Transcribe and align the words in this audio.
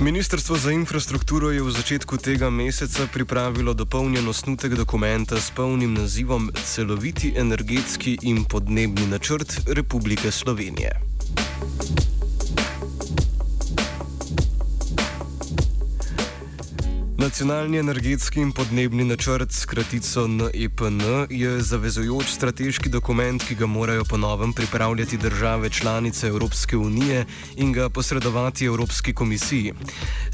Ministrstvo 0.00 0.56
za 0.56 0.72
infrastrukturo 0.72 1.50
je 1.50 1.60
v 1.60 1.70
začetku 1.70 2.16
tega 2.16 2.48
meseca 2.50 3.04
pripravilo 3.12 3.74
dopolnjen 3.76 4.28
osnutek 4.28 4.72
dokumenta 4.72 5.36
s 5.36 5.50
polnim 5.50 5.92
nazivom 5.94 6.48
Celoviti 6.64 7.36
energetski 7.36 8.16
in 8.22 8.44
podnebni 8.44 9.06
načrt 9.06 9.60
Republike 9.68 10.30
Slovenije. 10.30 11.09
Nacionalni 17.30 17.78
energetski 17.78 18.40
in 18.40 18.48
podnebni 18.52 19.04
načrt 19.04 19.52
s 19.52 19.64
kratico 19.64 20.24
NEPN 20.26 21.00
je 21.30 21.60
zavezujoč 21.62 22.26
strateški 22.26 22.90
dokument, 22.90 23.44
ki 23.46 23.54
ga 23.54 23.66
morajo 23.70 24.04
po 24.04 24.16
novem 24.16 24.52
pripravljati 24.52 25.16
države 25.16 25.70
članice 25.70 26.26
Evropske 26.26 26.76
unije 26.76 27.26
in 27.56 27.72
ga 27.72 27.88
posredovati 27.88 28.64
Evropski 28.64 29.14
komisiji. 29.14 29.72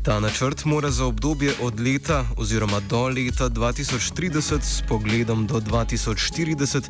Ta 0.03 0.21
načrt 0.21 0.65
mora 0.65 0.91
za 0.91 1.05
obdobje 1.07 1.53
od 1.61 1.81
leta 1.81 2.25
oziroma 2.37 2.81
do 2.81 3.09
leta 3.09 3.51
2030 3.51 4.63
s 4.63 4.83
pogledom 4.89 5.47
do 5.47 5.61
2040 5.61 6.83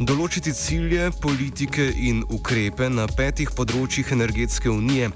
določiti 0.00 0.52
cilje, 0.52 1.10
politike 1.22 1.92
in 1.96 2.24
ukrepe 2.28 2.90
na 2.90 3.06
petih 3.06 3.54
področjih 3.56 4.12
energetske 4.12 4.70
unije. 4.70 5.10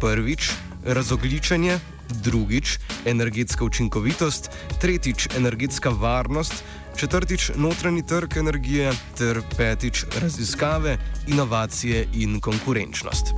Prvič, 0.00 0.50
razogličenje, 0.84 1.78
drugič 2.08 2.78
energetska 3.04 3.64
učinkovitost, 3.64 4.50
tretjič 4.80 5.28
energetska 5.36 5.90
varnost, 5.90 6.64
četrtič 6.96 7.50
notranji 7.56 8.02
trg 8.06 8.36
energije. 8.36 8.92
Ter 9.18 9.40
petič 9.56 10.04
raziskave, 10.20 10.98
inovacije 11.26 12.08
in 12.12 12.40
konkurenčnost. 12.40 13.34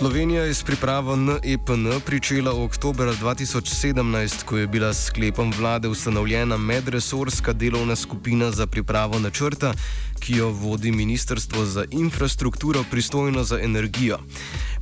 Slovenija 0.00 0.44
je 0.44 0.54
s 0.54 0.62
pripravo 0.62 1.16
NEPN 1.16 2.00
pričela 2.06 2.64
oktober 2.64 3.08
2017, 3.08 4.44
ko 4.44 4.56
je 4.56 4.66
bila 4.66 4.94
s 4.94 5.06
sklepom 5.06 5.52
vlade 5.58 5.88
ustanovljena 5.88 6.56
medresorska 6.56 7.52
delovna 7.52 7.96
skupina 7.96 8.50
za 8.50 8.66
pripravo 8.66 9.18
načrta, 9.18 9.74
ki 10.20 10.36
jo 10.36 10.48
vodi 10.50 10.92
Ministrstvo 10.92 11.64
za 11.64 11.84
infrastrukturo 11.90 12.84
pristojno 12.90 13.44
za 13.44 13.60
energijo. 13.60 14.18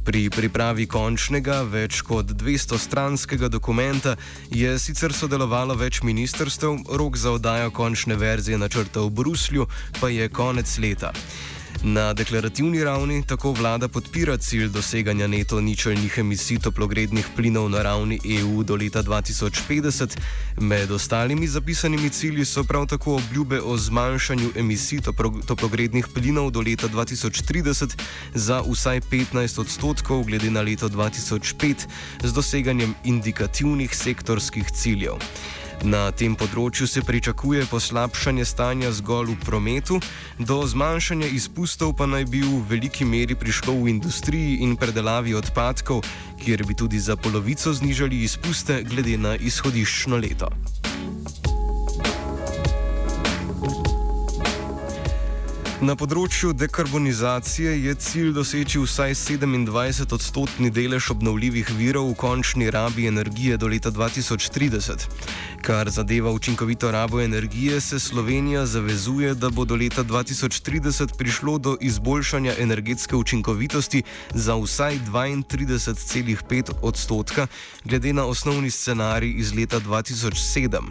Pri 0.05 0.31
pripravi 0.31 0.87
končnega, 0.87 1.63
več 1.63 2.01
kot 2.01 2.27
200 2.27 2.79
stranskega 2.79 3.49
dokumenta 3.49 4.17
je 4.51 4.79
sicer 4.79 5.13
sodelovalo 5.13 5.75
več 5.75 6.03
ministrstev, 6.03 6.79
rok 6.95 7.17
za 7.17 7.33
oddajo 7.33 7.71
končne 7.71 8.15
verzije 8.15 8.59
načrta 8.59 9.01
v 9.01 9.11
Bruslju 9.11 9.67
pa 10.01 10.09
je 10.09 10.29
konec 10.29 10.79
leta. 10.79 11.13
Na 11.83 12.13
deklarativni 12.13 12.85
ravni 12.85 13.23
tako 13.27 13.53
vlada 13.53 13.89
podpira 13.89 14.37
cilj 14.37 14.69
doseganja 14.69 15.27
neto 15.27 15.61
ničelnih 15.61 16.19
emisij 16.19 16.59
toplogrednih 16.59 17.27
plinov 17.37 17.71
na 17.71 17.83
ravni 17.83 18.19
EU 18.25 18.63
do 18.63 18.77
leta 18.77 19.03
2050. 19.03 20.19
Med 20.61 20.91
ostalimi 20.91 21.47
zapisanimi 21.47 22.11
cilji 22.11 22.45
so 22.45 22.65
prav 22.65 22.87
tako 22.87 23.15
obljube 23.15 23.61
o 23.61 23.77
zmanjšanju 23.77 24.51
emisij 24.57 25.01
toplogrednih 25.47 26.07
plinov 26.15 26.51
do 26.51 26.61
leta 26.61 26.89
2030 26.89 27.99
za 28.35 28.63
vsaj 28.71 29.01
15 29.01 29.61
odstotkov 29.61 30.25
glede 30.25 30.51
na 30.51 30.63
leto 30.63 30.89
2005 30.89 31.87
z 32.23 32.33
doseganjem 32.33 32.95
indikativnih 33.05 33.97
sektorskih 33.97 34.71
ciljev. 34.75 35.15
Na 35.87 36.09
tem 36.11 36.35
področju 36.35 36.89
se 36.91 37.03
pričakuje 37.07 37.67
poslabšanje 37.71 38.45
stanja 38.51 38.91
zgolj 38.99 39.31
v 39.31 39.37
prometu, 39.47 40.01
do 40.39 40.59
zmanjšanja 40.67 41.31
izpustov 41.31 41.95
pa 41.95 42.09
naj 42.11 42.27
bi 42.27 42.43
v 42.43 42.59
veliki 42.67 43.07
meri 43.07 43.39
prišlo 43.39 43.77
v 43.79 43.95
industriji 43.95 44.59
in 44.67 44.75
predelavi 44.75 45.39
odpadkov, 45.39 46.03
kjer 46.43 46.67
bi 46.67 46.75
tudi 46.75 46.99
za 46.99 47.15
polovico 47.15 47.71
znižali 47.71 48.25
izpuste 48.27 48.83
glede 48.83 49.15
na 49.23 49.37
izhodiščno 49.39 50.19
leto. 50.19 50.51
Na 55.79 55.95
področju 55.95 56.57
dekarbonizacije 56.59 57.71
je 57.85 57.93
cilj 58.03 58.33
doseči 58.35 58.81
vsaj 58.83 59.13
27 59.15 60.15
odstotni 60.17 60.73
delež 60.75 61.13
obnovljivih 61.15 61.71
virov 61.79 62.09
v 62.11 62.17
končni 62.19 62.67
rabi 62.75 63.07
energije 63.07 63.55
do 63.63 63.71
leta 63.71 63.93
2030. 63.95 65.07
Kar 65.63 65.87
zadeva 65.87 66.33
učinkovito 66.35 66.91
rabo 66.91 67.21
energije, 67.23 67.79
se 67.81 68.01
Slovenija 68.01 68.67
zavezuje, 68.67 69.35
da 69.35 69.51
bo 69.55 69.65
do 69.65 69.79
leta 69.79 70.03
2030 70.03 71.15
prišlo 71.15 71.59
do 71.59 71.77
izboljšanja 71.81 72.59
energetske 72.59 73.15
učinkovitosti 73.17 74.03
za 74.35 74.59
vsaj 74.59 74.99
32,5 75.15 76.75
odstotka, 76.83 77.47
glede 77.85 78.13
na 78.13 78.27
osnovni 78.27 78.71
scenarij 78.71 79.31
iz 79.39 79.55
leta 79.55 79.79
2007. 79.81 80.91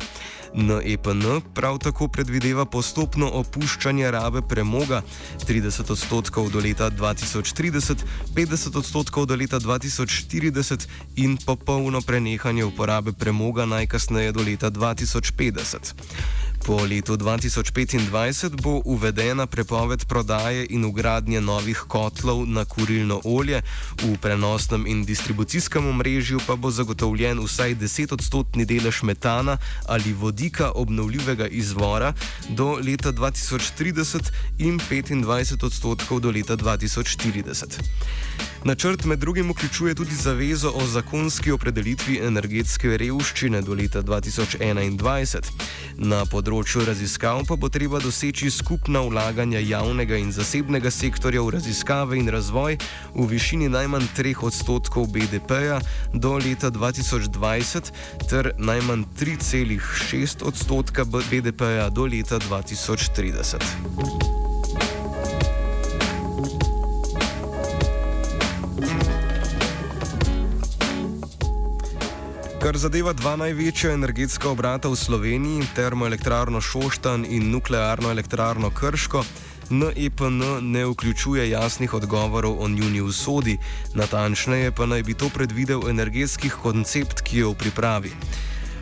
NEPN 0.57 1.41
prav 1.53 1.77
tako 1.77 2.07
predvideva 2.07 2.65
postopno 2.65 3.29
opuščanje 3.39 4.11
rabe 4.11 4.41
premoga 4.41 5.01
30 5.45 5.91
odstotkov 5.91 6.49
do 6.49 6.59
leta 6.59 6.89
2030, 6.89 8.01
50 8.35 8.77
odstotkov 8.77 9.25
do 9.25 9.35
leta 9.35 9.59
2040 9.59 10.87
in 11.15 11.37
popolno 11.45 12.01
prenehanje 12.01 12.65
uporabe 12.65 13.13
premoga 13.13 13.65
najkasneje 13.65 14.31
do 14.31 14.43
leta 14.43 14.71
2050. 14.71 15.93
Po 16.67 16.83
letu 16.83 17.15
2025 17.15 18.59
bo 18.59 18.81
uvedena 18.85 19.47
prepoved 19.47 20.05
prodaje 20.05 20.67
in 20.69 20.83
ugradnje 20.85 21.41
novih 21.41 21.79
kotlov 21.87 22.43
na 22.43 22.65
kurilno 22.65 23.21
olje, 23.23 23.61
v 24.03 24.17
prenosnem 24.19 24.83
in 24.87 25.05
distribucijskem 25.05 25.87
omrežju 25.87 26.43
pa 26.47 26.55
bo 26.59 26.67
zagotovljen 26.71 27.39
vsaj 27.39 27.75
10-odstotni 27.75 28.65
delež 28.67 28.99
metana 29.07 29.57
ali 29.87 30.13
vodika 30.13 30.71
obnovljivega 30.75 31.47
izvora 31.47 32.13
do 32.49 32.75
leta 32.83 33.15
2030 33.15 34.27
in 34.59 34.79
25 34.79 35.65
odstotkov 35.65 36.19
do 36.19 36.31
leta 36.31 36.57
2040. 36.57 37.79
Načrt 38.63 39.05
med 39.05 39.19
drugim 39.19 39.51
vključuje 39.51 39.95
tudi 39.95 40.15
zavezo 40.15 40.71
o 40.75 40.85
zakonski 40.85 41.51
opredelitvi 41.51 42.19
energetske 42.27 42.97
revščine 42.97 43.61
do 43.61 43.73
leta 43.73 44.01
2021. 44.03 45.41
Na 45.97 46.25
področju 46.25 46.56
raziskav 46.85 47.45
pa 47.47 47.55
bo 47.55 47.69
treba 47.69 47.99
doseči 47.99 48.49
skupna 48.51 49.01
vlaganja 49.01 49.59
javnega 49.59 50.17
in 50.17 50.31
zasebnega 50.31 50.91
sektorja 50.91 51.41
v 51.41 51.49
raziskave 51.49 52.17
in 52.17 52.29
razvoj 52.29 52.77
v 53.15 53.27
višini 53.27 53.69
najmanj 53.69 54.07
3 54.17 54.35
odstotkov 54.41 55.07
BDP-ja 55.07 55.81
do 56.13 56.33
leta 56.37 56.71
2020 56.71 57.91
ter 58.29 58.51
najmanj 58.57 59.03
3,6 59.19 60.43
odstotka 60.43 61.05
BDP-ja 61.05 61.89
do 61.89 62.05
leta 62.05 62.39
2030. 62.39 64.36
Kar 72.67 72.75
zadeva 72.75 73.13
dva 73.15 73.37
največja 73.39 73.93
energetska 73.95 74.49
obrata 74.51 74.89
v 74.91 74.99
Sloveniji, 74.99 75.69
termoelektrarno 75.71 76.59
Šoštan 76.59 77.23
in 77.23 77.47
nuklearno 77.47 78.11
elektrarno 78.11 78.67
Krško, 78.75 79.21
NEPN 79.71 80.43
ne 80.67 80.83
vključuje 80.85 81.45
jasnih 81.49 81.93
odgovorov 81.93 82.59
o 82.59 82.67
njuni 82.67 82.99
usodi, 83.01 83.55
natančneje 83.95 84.73
pa 84.75 84.85
naj 84.85 85.03
bi 85.03 85.13
to 85.13 85.29
predvidel 85.29 85.87
energetski 85.87 86.49
koncept, 86.49 87.23
ki 87.23 87.37
je 87.37 87.45
v 87.45 87.55
pripravi. 87.55 88.11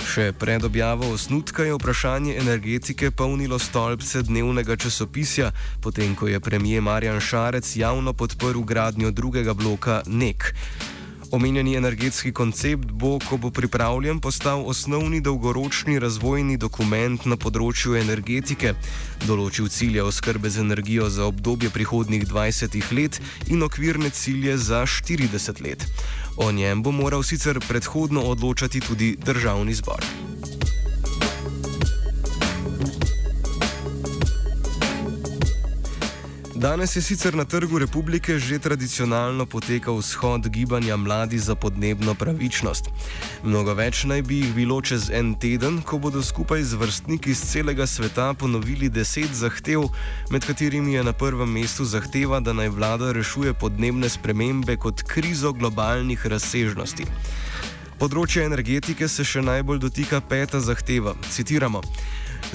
Še 0.01 0.31
pred 0.33 0.65
objavo 0.65 1.13
osnutka 1.13 1.69
je 1.69 1.77
vprašanje 1.77 2.39
energetike 2.41 3.13
polnilo 3.13 3.61
stolpce 3.61 4.25
dnevnega 4.25 4.81
časopisja, 4.81 5.53
potem 5.85 6.17
ko 6.17 6.25
je 6.25 6.41
premijer 6.41 6.81
Marjan 6.81 7.21
Šarec 7.21 7.75
javno 7.77 8.17
podprl 8.17 8.65
gradnjo 8.65 9.13
drugega 9.13 9.53
bloka 9.53 10.01
NEK. 10.09 10.53
Omenjeni 11.31 11.75
energetski 11.75 12.31
koncept 12.31 12.91
bo, 12.91 13.19
ko 13.29 13.37
bo 13.37 13.49
pripravljen, 13.51 14.19
postal 14.19 14.63
osnovni 14.67 15.21
dolgoročni 15.21 15.99
razvojni 15.99 16.57
dokument 16.57 17.25
na 17.25 17.37
področju 17.37 17.95
energetike, 17.97 18.75
določil 19.25 19.69
cilje 19.73 20.03
oskrbe 20.05 20.49
z 20.49 20.61
energijo 20.61 21.09
za 21.09 21.25
obdobje 21.25 21.71
prihodnjih 21.73 22.27
20 22.29 22.77
let 22.93 23.19
in 23.47 23.65
okvirne 23.65 24.09
cilje 24.09 24.57
za 24.57 24.85
40 24.85 25.63
let. 25.65 25.87
O 26.37 26.51
njem 26.51 26.83
bo 26.83 26.91
moral 26.91 27.23
sicer 27.23 27.59
predhodno 27.67 28.21
odločati 28.21 28.79
tudi 28.79 29.15
državni 29.17 29.73
zbor. 29.73 30.34
Danes 36.65 36.95
je 36.95 37.01
sicer 37.01 37.35
na 37.35 37.45
trgu 37.45 37.77
republike 37.79 38.39
že 38.39 38.57
tradicionalno 38.59 39.45
potekal 39.45 40.01
shod 40.01 40.49
gibanja 40.49 40.97
Mladi 40.97 41.37
za 41.39 41.55
podnebno 41.55 42.15
pravičnost. 42.17 42.89
Mnogo 43.43 43.73
več 43.77 44.01
naj 44.09 44.21
bi 44.25 44.39
jih 44.39 44.55
bilo 44.55 44.79
čez 44.81 45.11
en 45.13 45.35
teden, 45.37 45.77
ko 45.85 45.99
bodo 46.01 46.23
skupaj 46.25 46.63
z 46.63 46.79
vrstniki 46.81 47.29
iz 47.29 47.43
celega 47.51 47.85
sveta 47.85 48.33
ponovili 48.33 48.89
deset 48.89 49.29
zahtev, 49.29 49.85
med 50.33 50.45
katerimi 50.45 50.97
je 50.97 51.03
na 51.03 51.13
prvem 51.13 51.53
mestu 51.53 51.85
zahteva, 51.85 52.39
da 52.39 52.53
naj 52.53 52.73
vlada 52.73 53.11
rešuje 53.13 53.53
podnebne 53.53 54.09
spremembe 54.09 54.77
kot 54.77 55.05
krizo 55.05 55.53
globalnih 55.53 56.25
razsežnosti. 56.25 57.05
Področje 58.01 58.41
energetike 58.41 59.07
se 59.07 59.23
še 59.23 59.45
najbolj 59.45 59.85
dotika 59.85 60.17
peta 60.17 60.59
zahteva. 60.59 61.13
Citiramo. 61.29 61.85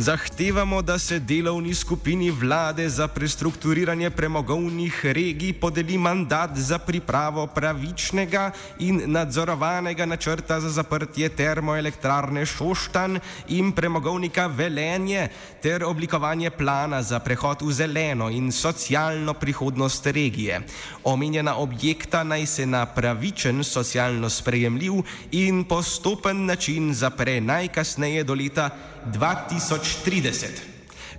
Zahtevamo, 0.00 0.82
da 0.82 0.98
se 0.98 1.18
delovni 1.18 1.74
skupini 1.74 2.30
vlade 2.30 2.88
za 2.88 3.08
prestrukturiranje 3.08 4.10
premogovnih 4.10 5.00
regij 5.04 5.52
podeli 5.52 5.98
mandat 5.98 6.50
za 6.56 6.78
pripravo 6.78 7.46
pravičnega 7.46 8.50
in 8.78 9.02
nadzorovanega 9.06 10.06
načrta 10.06 10.60
za 10.60 10.70
zaprtje 10.70 11.28
termoelektrarne 11.28 12.46
Šoštan 12.46 13.18
in 13.48 13.72
premogovnika 13.72 14.46
Velenje 14.46 15.28
ter 15.62 15.84
oblikovanje 15.84 16.50
plana 16.50 17.02
za 17.02 17.18
prehod 17.18 17.62
v 17.62 17.72
zeleno 17.72 18.30
in 18.30 18.52
socialno 18.52 19.34
prihodnost 19.34 20.06
regije. 20.06 20.60
Omenjena 21.04 21.56
objekta 21.56 22.24
naj 22.24 22.46
se 22.46 22.66
na 22.66 22.86
pravičen, 22.86 23.64
socialno 23.64 24.30
sprejemljiv 24.30 24.92
in 25.32 25.64
postopen 25.64 26.46
način 26.46 26.94
zapre 26.94 27.40
najkasneje 27.40 28.24
do 28.24 28.34
leta 28.34 28.70
2030. 29.06 30.46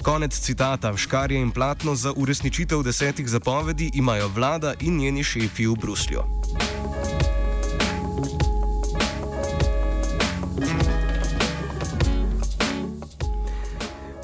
Konec 0.03 0.39
citata. 0.39 0.97
Škarje 0.97 1.41
in 1.41 1.51
platno 1.51 1.95
za 1.95 2.13
uresničitev 2.15 2.83
desetih 2.83 3.27
zapovedi 3.27 3.91
imajo 3.93 4.27
vlada 4.27 4.73
in 4.79 4.97
njeni 4.97 5.23
šefi 5.23 5.67
v 5.67 5.75
Bruslju. 5.75 6.23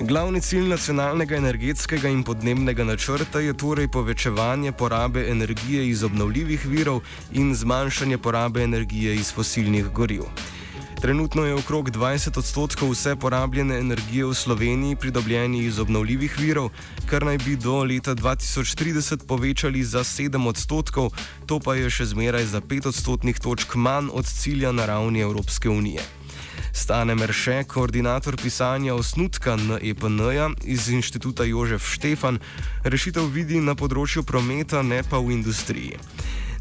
Glavni 0.01 0.41
cilj 0.41 0.69
nacionalnega 0.69 1.35
energetskega 1.35 2.07
in 2.09 2.23
podnebnega 2.23 2.83
načrta 2.83 3.39
je 3.39 3.53
torej 3.57 3.87
povečevanje 3.87 4.71
porabe 4.71 5.25
energije 5.31 5.89
iz 5.89 6.03
obnovljivih 6.03 6.65
virov 6.65 7.01
in 7.31 7.55
zmanjšanje 7.55 8.17
porabe 8.17 8.63
energije 8.63 9.15
iz 9.15 9.33
fosilnih 9.33 9.85
goriv. 9.85 10.23
Trenutno 11.01 11.45
je 11.45 11.53
okrog 11.53 11.91
20 11.91 12.37
odstotkov 12.37 12.89
vse 12.89 13.15
porabljene 13.15 13.77
energije 13.77 14.25
v 14.25 14.33
Sloveniji 14.33 14.95
pridobljeni 14.95 15.59
iz 15.59 15.79
obnovljivih 15.79 16.39
virov, 16.39 16.69
kar 17.05 17.25
naj 17.25 17.37
bi 17.37 17.55
do 17.55 17.83
leta 17.83 18.15
2030 18.15 19.27
povečali 19.27 19.83
za 19.83 19.99
7 19.99 20.47
odstotkov, 20.49 21.13
to 21.45 21.59
pa 21.59 21.75
je 21.75 21.89
še 21.89 22.05
zmeraj 22.05 22.45
za 22.45 22.61
5 22.61 22.87
odstotnih 22.87 23.39
točk 23.39 23.75
manj 23.75 24.09
od 24.13 24.25
cilja 24.25 24.71
na 24.71 24.85
ravni 24.85 25.21
Evropske 25.21 25.69
unije. 25.69 26.16
Stane 26.77 27.15
Merše, 27.15 27.63
koordinator 27.63 28.35
pisanja 28.43 28.93
osnutka 28.95 29.55
NEPN-ja 29.55 30.49
iz 30.65 30.89
inštituta 30.93 31.43
Jožef 31.43 31.81
Štefan, 31.81 32.37
rešitev 32.85 33.25
vidi 33.33 33.57
na 33.57 33.73
področju 33.73 34.21
prometa, 34.21 34.83
ne 34.85 35.01
pa 35.01 35.17
v 35.17 35.33
industriji. 35.39 35.97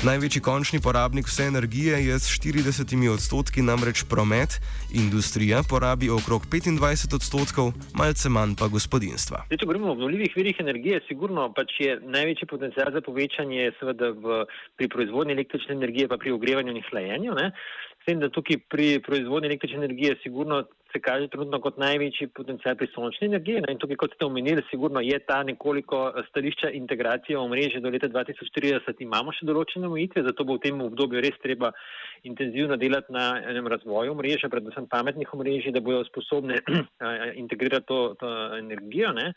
Največji 0.05 0.41
končni 0.45 0.81
porabnik 0.85 1.29
vse 1.29 1.47
energije 1.49 2.01
je 2.07 2.17
s 2.21 2.33
40 2.33 2.97
odstotki 3.13 3.63
namreč 3.65 4.05
promet, 4.09 4.57
industrija 4.93 5.63
porabi 5.71 6.11
okrog 6.13 6.49
25 6.53 7.17
odstotkov, 7.17 7.73
malce 7.97 8.29
manj 8.29 8.57
pa 8.61 8.69
gospodinstva. 8.73 9.45
Zdaj, 9.49 9.61
če 9.61 9.69
govorimo 9.69 9.89
o 9.89 9.97
obnovljivih 9.97 10.37
virih 10.37 10.61
energije, 10.61 11.01
sigurno 11.09 11.49
pač 11.57 11.77
je 11.81 11.97
največji 12.01 12.49
potencial 12.49 12.93
za 12.93 13.01
povečanje 13.01 13.73
seveda 13.81 14.13
v, 14.17 14.45
pri 14.77 14.89
proizvodnji 14.93 15.37
električne 15.37 15.77
energije, 15.77 16.09
pa 16.13 16.21
pri 16.21 16.33
ogrevanju 16.37 16.77
in 16.77 16.85
hlajenju. 16.91 17.37
S 17.37 17.86
tem, 18.07 18.21
da 18.23 18.31
tukaj 18.31 18.61
pri 18.71 18.89
proizvodnji 19.05 19.51
električne 19.51 19.85
energije 19.85 20.17
sigurno 20.23 20.63
se 20.93 21.01
kaže 21.03 21.29
trenutno 21.29 21.59
kot 21.61 21.79
največji 21.83 22.29
potencial 22.37 22.77
pri 22.79 22.89
sončni 22.95 23.27
energiji. 23.27 23.61
Ne? 23.65 23.75
In 23.75 23.81
tukaj, 23.83 23.99
kot 24.01 24.15
ste 24.15 24.25
omenili, 24.25 24.63
sigurno 24.71 25.03
je 25.05 25.19
ta 25.27 25.43
nekoliko 25.43 26.01
eh, 26.09 26.23
stališča 26.31 26.71
integracije 26.79 27.39
v 27.39 27.49
mreže 27.53 27.83
do 27.85 27.93
leta 27.93 28.09
2040. 28.09 29.03
Imamo 29.05 29.35
še 29.37 29.49
določene 29.51 29.91
omejitve, 29.91 30.25
zato 30.29 30.47
bo 30.47 30.57
v 30.57 30.65
tem 30.69 30.81
obdobju 30.87 31.23
res 31.25 31.37
treba 31.43 31.73
intenzivno 32.25 32.79
delati 32.81 33.13
na 33.13 33.29
enem 33.43 33.69
razvoju 33.75 34.17
mreže, 34.17 34.53
predvsem 34.53 34.89
pametnih 34.93 35.35
omrežij, 35.37 35.75
da 35.75 35.85
bojo 35.85 36.05
sposobne 36.09 36.63
eh, 36.65 37.31
integrirati 37.43 37.91
to, 37.91 38.03
to 38.21 38.35
energijo. 38.63 39.13
Ne? 39.17 39.33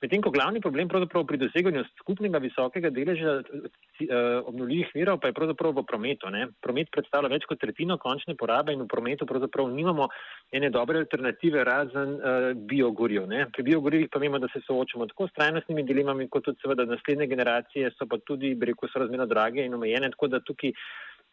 Medtem 0.00 0.22
ko 0.24 0.30
glavni 0.32 0.62
problem 0.64 0.88
pri 0.88 1.36
doseganju 1.36 1.82
skupnega 2.00 2.38
visokega 2.40 2.88
deleža 2.88 3.34
eh, 3.42 4.12
obnovljivih 4.48 4.94
virov 4.94 5.18
pa 5.20 5.28
je 5.28 5.36
pravzaprav 5.36 5.74
v 5.76 5.84
prometu. 5.84 6.30
Ne. 6.32 6.46
Promet 6.64 6.88
predstavlja 6.94 7.28
več 7.28 7.44
kot 7.48 7.60
tretjino 7.60 7.98
končne 8.00 8.32
porabe 8.40 8.72
in 8.72 8.80
v 8.80 8.88
prometu 8.88 9.28
pravzaprav 9.28 9.68
nimamo 9.68 10.08
ene 10.56 10.70
dobre 10.72 11.02
alternative 11.04 11.64
razen 11.68 12.16
uh, 12.16 12.48
biogoriv. 12.56 13.26
Ne. 13.28 13.44
Pri 13.52 13.66
biogorivih 13.68 14.08
pa 14.08 14.22
vemo, 14.22 14.40
da 14.40 14.48
se 14.48 14.64
soočamo 14.64 15.06
tako 15.10 15.28
s 15.28 15.36
trajnostnimi 15.36 15.84
dilemami, 15.84 16.30
kot 16.32 16.48
tudi 16.48 16.64
seveda 16.64 16.88
naslednje 16.88 17.28
generacije 17.28 17.92
so 17.98 18.08
pa 18.08 18.16
tudi, 18.24 18.54
bi 18.56 18.72
rekel, 18.72 18.88
sorazmerno 18.88 19.28
drage 19.28 19.68
in 19.68 19.76
omejene, 19.76 20.08
tako 20.16 20.32
da 20.32 20.40
tukaj, 20.40 20.72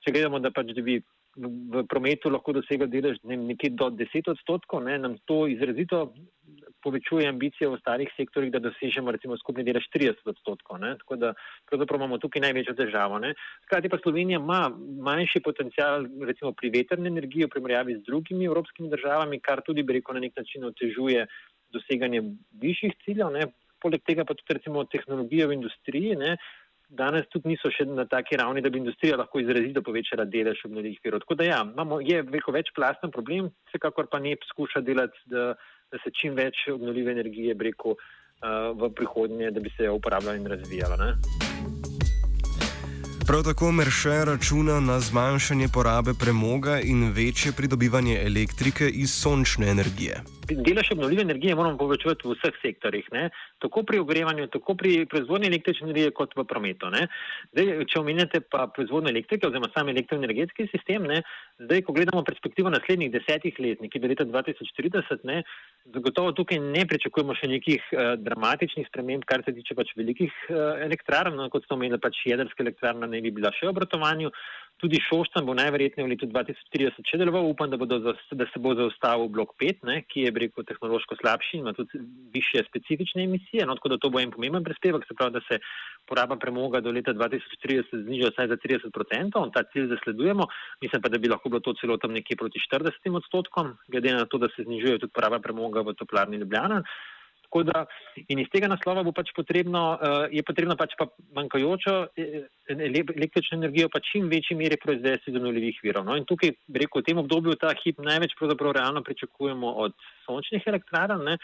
če 0.04 0.12
gledamo, 0.12 0.44
da 0.44 0.52
pač 0.52 0.76
da 0.76 0.84
bi 0.84 1.00
v 1.38 1.86
prometu 1.88 2.32
lahko 2.34 2.58
dosegel 2.58 2.90
delež 2.92 3.22
ne, 3.30 3.38
nekje 3.54 3.72
do 3.80 3.92
10 3.94 4.32
odstotkov, 4.34 4.84
ne, 4.84 4.98
nam 5.00 5.16
to 5.30 5.46
izrazito 5.48 6.10
povečuje 6.88 7.28
ambicije 7.28 7.68
v 7.68 7.76
ostalih 7.76 8.12
sektorjih, 8.16 8.52
da 8.54 8.64
dosežemo 8.64 9.12
recimo 9.12 9.36
skupni 9.42 9.66
delež 9.68 9.90
30 9.92 10.24
odstotkov. 10.32 10.80
Ne? 10.80 10.96
Tako 11.02 11.20
da 11.20 11.34
pravzaprav 11.68 12.00
imamo 12.00 12.20
tukaj 12.24 12.46
največjo 12.48 12.78
težavo. 12.80 13.20
Hkrati 13.68 13.92
pa 13.92 14.00
Slovenija 14.00 14.40
ima 14.40 14.62
manjši 15.10 15.44
potencial 15.44 16.08
recimo 16.30 16.54
pri 16.56 16.72
veterni 16.78 17.12
energiji 17.12 17.48
v 17.48 17.54
primerjavi 17.56 18.00
z 18.00 18.06
drugimi 18.08 18.48
evropskimi 18.48 18.92
državami, 18.94 19.42
kar 19.44 19.64
tudi 19.66 19.84
bi 19.84 20.00
rekel 20.00 20.16
na 20.16 20.24
nek 20.24 20.38
način 20.40 20.64
otežuje 20.70 21.28
doseganje 21.76 22.24
višjih 22.62 22.96
ciljev. 23.04 23.34
Ne? 23.36 23.52
Poleg 23.84 24.02
tega 24.08 24.26
pa 24.26 24.38
tudi 24.38 24.58
recimo 24.58 24.86
tehnologije 24.88 25.48
v 25.48 25.60
industriji. 25.60 26.16
Ne? 26.16 26.38
Danes 26.88 27.28
tudi 27.28 27.52
niso 27.52 27.68
še 27.68 27.84
na 27.84 28.06
taki 28.08 28.38
ravni, 28.40 28.62
da 28.64 28.72
bi 28.72 28.80
industrija 28.80 29.18
lahko 29.20 29.42
izrazito 29.44 29.84
povečala 29.84 30.24
delež 30.24 30.62
obnovljivih 30.70 31.02
virov. 31.04 31.26
Tako 31.26 31.36
da 31.36 31.48
ja, 31.50 31.58
imamo, 31.68 32.00
je 32.00 32.22
veliko 32.24 32.54
večplasten 32.56 33.12
problem, 33.12 33.50
vsekakor 33.68 34.08
pa 34.08 34.22
ne 34.24 34.38
poskuša 34.40 34.82
delati, 34.88 35.20
da 35.92 35.98
se 36.04 36.12
čim 36.22 36.36
več 36.36 36.68
obnovljive 36.74 37.12
energije 37.12 37.56
breko 37.56 37.90
uh, 37.90 37.98
v 38.82 38.90
prihodnje, 38.96 39.52
da 39.52 39.60
bi 39.60 39.70
se 39.78 39.90
uporabljala 39.90 40.36
in 40.38 40.48
razvijala. 40.48 40.96
Ne? 40.96 41.12
Prav 43.28 43.44
tako 43.44 43.72
Merše 43.72 44.26
računa 44.26 44.80
na 44.80 45.00
zmanjšanje 45.00 45.68
porabe 45.74 46.14
premoga 46.20 46.80
in 46.80 47.12
večje 47.12 47.52
pridobivanje 47.58 48.20
elektrike 48.24 48.90
iz 48.90 49.12
sončne 49.12 49.68
energije 49.68 50.37
delež 50.56 50.92
obnovljive 50.92 51.22
energije 51.22 51.56
moramo 51.56 51.78
povečevati 51.78 52.28
v 52.28 52.36
vseh 52.36 52.56
sektorjih, 52.62 53.06
ne? 53.12 53.30
tako 53.60 53.84
pri 53.84 54.00
ogrevanju, 54.00 54.48
tako 54.48 54.76
pri 54.76 55.06
proizvodnji 55.06 55.48
električne 55.48 55.88
energije, 55.88 56.12
kot 56.12 56.36
v 56.38 56.46
prometu. 56.48 56.88
Zdaj, 57.52 57.72
če 57.92 58.00
omenjate 58.00 58.42
pa 58.52 58.68
proizvodnjo 58.76 59.12
elektrike 59.12 59.48
oziroma 59.48 59.70
sam 59.74 59.90
elektroenergetski 59.90 60.68
sistem, 60.72 61.08
ne? 61.10 61.22
zdaj, 61.60 61.84
ko 61.88 61.96
gledamo 61.98 62.24
perspektivo 62.24 62.70
naslednjih 62.70 63.12
desetih 63.12 63.60
let, 63.60 63.82
nekje 63.82 64.02
do 64.02 64.12
leta 64.12 64.26
2040, 64.26 65.26
ne? 65.28 65.42
zagotovo 65.96 66.32
tukaj 66.38 66.60
ne 66.64 66.86
pričakujemo 66.88 67.36
še 67.38 67.52
nekih 67.52 67.84
uh, 67.94 68.14
dramatičnih 68.22 68.88
sprememb, 68.90 69.26
kar 69.28 69.44
se 69.46 69.56
tiče 69.56 69.76
pač 69.78 69.94
velikih 70.00 70.32
uh, 70.50 70.80
elektrarn, 70.86 71.36
no, 71.36 71.50
kot 71.54 71.66
ste 71.66 71.76
omenili, 71.76 72.00
pač 72.02 72.24
jedrska 72.28 72.64
elektrarna 72.64 73.10
ne 73.10 73.22
bi 73.24 73.34
bila 73.36 73.52
še 73.56 73.68
v 73.68 73.76
obratovanju. 73.76 74.32
Tudi 74.78 75.00
Šoštan 75.02 75.46
bo 75.46 75.56
najverjetneje 75.58 76.06
v 76.06 76.12
letu 76.12 76.28
2030 76.30 77.10
še 77.10 77.18
deloval, 77.18 77.48
upam, 77.50 77.72
da, 77.72 77.80
bodo, 77.82 77.98
da 77.98 78.46
se 78.52 78.62
bo 78.62 78.76
zaustavil 78.78 79.26
blok 79.34 79.56
5, 79.58 79.82
ne, 79.90 79.96
ki 80.06 80.28
je 80.28 80.34
rekel, 80.36 80.66
tehnološko 80.70 81.18
slabši 81.18 81.58
in 81.58 81.66
ima 81.66 81.74
tudi 81.74 81.98
više 82.34 82.62
specifične 82.68 83.26
emisije. 83.26 83.66
No, 83.66 83.74
tako 83.80 83.96
da 83.96 83.98
to 83.98 84.14
bo 84.14 84.22
en 84.22 84.30
pomemben 84.36 84.68
prispevek, 84.68 85.08
se 85.10 85.18
pravi, 85.18 85.34
da 85.40 85.42
se 85.48 85.58
poraba 86.06 86.38
premoga 86.38 86.84
do 86.86 86.94
leta 86.94 87.16
2030 87.18 88.06
zniža 88.06 88.32
vsaj 88.36 88.54
za 88.54 88.62
30%, 88.68 89.44
ta 89.58 89.66
cilj 89.74 89.90
zasledujemo. 89.96 90.46
Mislim 90.86 91.02
pa, 91.02 91.10
da 91.10 91.18
bi 91.18 91.34
lahko 91.34 91.50
bilo 91.50 91.66
to 91.66 91.74
celo 91.82 91.98
tam 91.98 92.14
nekje 92.14 92.38
proti 92.38 92.62
40 92.62 93.18
odstotkom, 93.18 93.74
glede 93.90 94.14
na 94.14 94.30
to, 94.30 94.38
da 94.38 94.54
se 94.54 94.62
znižuje 94.70 95.02
tudi 95.02 95.14
poraba 95.14 95.42
premoga 95.42 95.82
v 95.82 95.98
toplarni 95.98 96.38
Ljubljana. 96.38 96.84
Da, 97.48 97.86
in 98.28 98.42
iz 98.42 98.50
tega 98.54 98.68
naslova 98.68 99.02
bo 99.08 99.14
pač 99.16 99.32
potrebno, 99.34 99.82
uh, 99.96 100.26
je 100.30 100.44
potrebno 100.46 100.76
pač 100.78 100.94
pa 101.00 101.08
manjkajočo 101.34 101.94
eh, 102.20 102.44
električno 102.68 103.58
energijo 103.58 103.88
pa 103.90 104.02
čim 104.04 104.28
večji 104.30 104.58
meri 104.60 104.78
proizvesti 104.78 105.32
iz 105.32 105.38
obnovljivih 105.40 105.80
virov. 105.84 106.06
No? 106.06 106.18
In 106.20 106.28
tukaj, 106.28 106.52
rekel, 106.76 107.02
v 107.02 107.08
tem 107.08 107.22
obdobju 107.24 107.56
ta 107.58 107.72
hip 107.80 108.04
največ 108.04 108.36
pravzaprav 108.38 108.76
realno 108.78 109.02
pričakujemo 109.02 109.72
od 109.86 109.96
sončnih 110.26 110.68
elektrarn, 110.68 111.24
ne? 111.24 111.38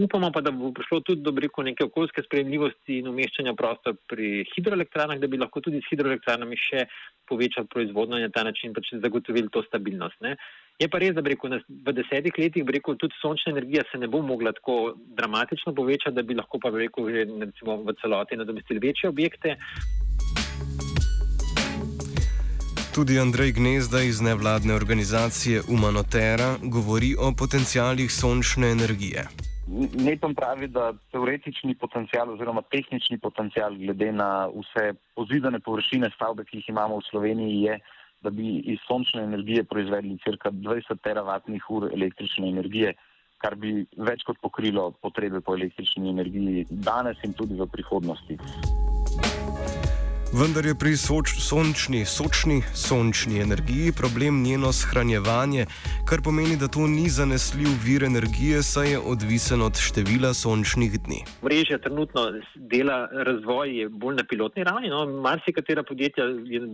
upamo 0.00 0.30
pa, 0.32 0.40
da 0.40 0.50
bo 0.50 0.72
prišlo 0.72 1.02
tudi 1.04 1.22
do 1.22 1.34
rekel, 1.36 1.64
neke 1.68 1.84
okoljske 1.84 2.24
sprejemljivosti 2.24 2.98
in 3.02 3.10
umeščanja 3.12 3.54
prostor 3.58 3.98
pri 4.08 4.46
hidroelektrarnah, 4.54 5.20
da 5.20 5.28
bi 5.28 5.38
lahko 5.38 5.60
tudi 5.60 5.82
s 5.82 5.92
hidroelektrarnami 5.92 6.56
še 6.56 6.86
povečali 7.28 7.68
proizvodnjo 7.70 8.18
in 8.18 8.28
na 8.30 8.34
ta 8.34 8.46
način 8.46 8.74
pač 8.74 8.94
zagotovili 9.02 9.52
to 9.52 9.62
stabilnost. 9.68 10.18
Ne? 10.24 10.36
Je 10.80 10.88
pa 10.88 10.96
res, 10.96 11.12
da 11.12 11.20
rekel, 11.20 11.58
v 11.68 11.92
desetih 11.92 12.36
letih 12.40 12.64
rekel, 12.64 12.96
tudi 12.96 13.12
sončna 13.20 13.52
energija 13.52 13.82
se 13.90 13.98
ne 14.00 14.08
bo 14.08 14.22
mogla 14.24 14.54
tako 14.56 14.94
dramatično 15.18 15.74
povečati, 15.76 16.16
da 16.16 16.22
bi 16.24 16.34
lahko 16.38 16.56
pa 16.56 16.72
rekel, 16.72 17.10
recimo, 17.42 17.76
v 17.84 17.92
celoti 18.00 18.38
nadomestili 18.40 18.80
večje 18.80 19.10
objekte. 19.10 19.58
Tudi 22.94 23.20
Andrej 23.20 23.52
Gnezda 23.60 24.00
iz 24.02 24.24
nevladne 24.24 24.74
organizacije 24.74 25.60
Humanotera 25.68 26.56
govori 26.62 27.12
o 27.12 27.28
potencijalih 27.38 28.08
sončne 28.12 28.72
energije. 28.72 29.28
Netom 30.00 30.34
pravi, 30.34 30.66
da 30.68 30.94
teoretični 31.12 31.76
potencial 31.76 32.32
oziroma 32.32 32.64
tehnični 32.72 33.20
potencial 33.20 33.76
glede 33.76 34.12
na 34.12 34.48
vse 34.48 34.94
pozidane 35.14 35.60
površine 35.60 36.10
stavbe, 36.16 36.48
ki 36.48 36.56
jih 36.58 36.72
imamo 36.72 36.98
v 36.98 37.08
Sloveniji, 37.10 37.62
je 37.68 37.80
da 38.20 38.30
bi 38.30 38.58
iz 38.72 38.78
sončne 38.86 39.22
energije 39.22 39.64
proizvedli 39.64 40.18
cirka 40.24 40.50
20 40.50 41.00
teravatnih 41.02 41.70
ur 41.70 41.88
električne 41.92 42.48
energije, 42.48 42.94
kar 43.38 43.56
bi 43.56 43.86
več 43.96 44.24
kot 44.28 44.40
pokrilo 44.42 44.90
potrebe 45.02 45.40
po 45.40 45.56
električni 45.56 46.10
energiji 46.10 46.66
danes 46.70 47.24
in 47.24 47.32
tudi 47.32 47.56
v 47.56 47.66
prihodnosti. 47.72 48.36
Vendar 50.30 50.62
je 50.62 50.74
pri 50.78 50.92
soč, 50.94 51.32
sončni, 51.42 52.04
sočni, 52.06 52.60
sončni 52.74 53.40
energiji 53.42 53.90
problem 53.92 54.42
njeno 54.42 54.70
shranjevanje, 54.72 55.64
kar 56.06 56.22
pomeni, 56.22 56.54
da 56.60 56.68
to 56.70 56.86
ni 56.86 57.08
zanesljiv 57.10 57.72
vir 57.86 58.04
energije, 58.06 58.62
saj 58.62 58.90
je 58.92 59.00
odvisen 59.12 59.62
od 59.62 59.74
števila 59.86 60.30
sončnih 60.34 60.94
dni. 61.02 61.24
Mreža 61.42 61.80
trenutno 61.82 62.28
dela 62.54 63.08
razvoj 63.10 63.88
bolj 63.90 64.22
na 64.22 64.24
pilotni 64.30 64.64
ravni. 64.64 64.94
No, 64.94 65.02
Marsikatera 65.26 65.82
podjetja 65.82 66.28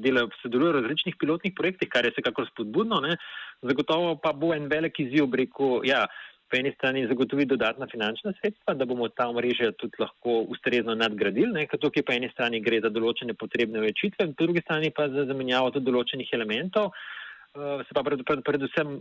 delajo, 0.04 0.28
sodelujejo 0.42 0.76
v 0.76 0.82
različnih 0.82 1.16
pilotnih 1.20 1.56
projektih, 1.56 1.88
kar 1.88 2.04
je 2.04 2.12
vsekakor 2.12 2.50
spodbudno. 2.52 3.00
Ne. 3.00 3.16
Zagotovo 3.64 4.18
pa 4.20 4.36
bo 4.36 4.52
en 4.52 4.68
velik 4.68 5.00
izziv, 5.00 5.32
reko, 5.32 5.80
ja 5.84 6.04
po 6.50 6.56
eni 6.56 6.72
strani 6.74 7.06
zagotoviti 7.06 7.50
dodatna 7.54 7.86
finančna 7.90 8.32
sredstva, 8.40 8.74
da 8.74 8.86
bomo 8.86 9.08
ta 9.08 9.28
omrežja 9.28 9.72
tudi 9.80 9.98
lahko 9.98 10.40
ustrezno 10.54 10.94
nadgradili, 10.94 11.66
ker 11.70 11.80
tukaj 11.82 12.04
po 12.06 12.14
eni 12.14 12.30
strani 12.32 12.60
gre 12.62 12.80
za 12.84 12.90
določene 12.92 13.34
potrebne 13.34 13.82
večitve, 13.82 14.28
po 14.32 14.44
drugi 14.44 14.62
strani 14.64 14.92
pa 14.94 15.08
za 15.12 15.26
zamenjavo 15.30 15.72
tudi 15.74 15.90
določenih 15.90 16.30
elementov, 16.38 16.92
uh, 16.92 17.82
se 17.86 17.96
pa 17.96 18.04
pred, 18.06 18.22
pred, 18.28 18.44
predvsem 18.46 19.00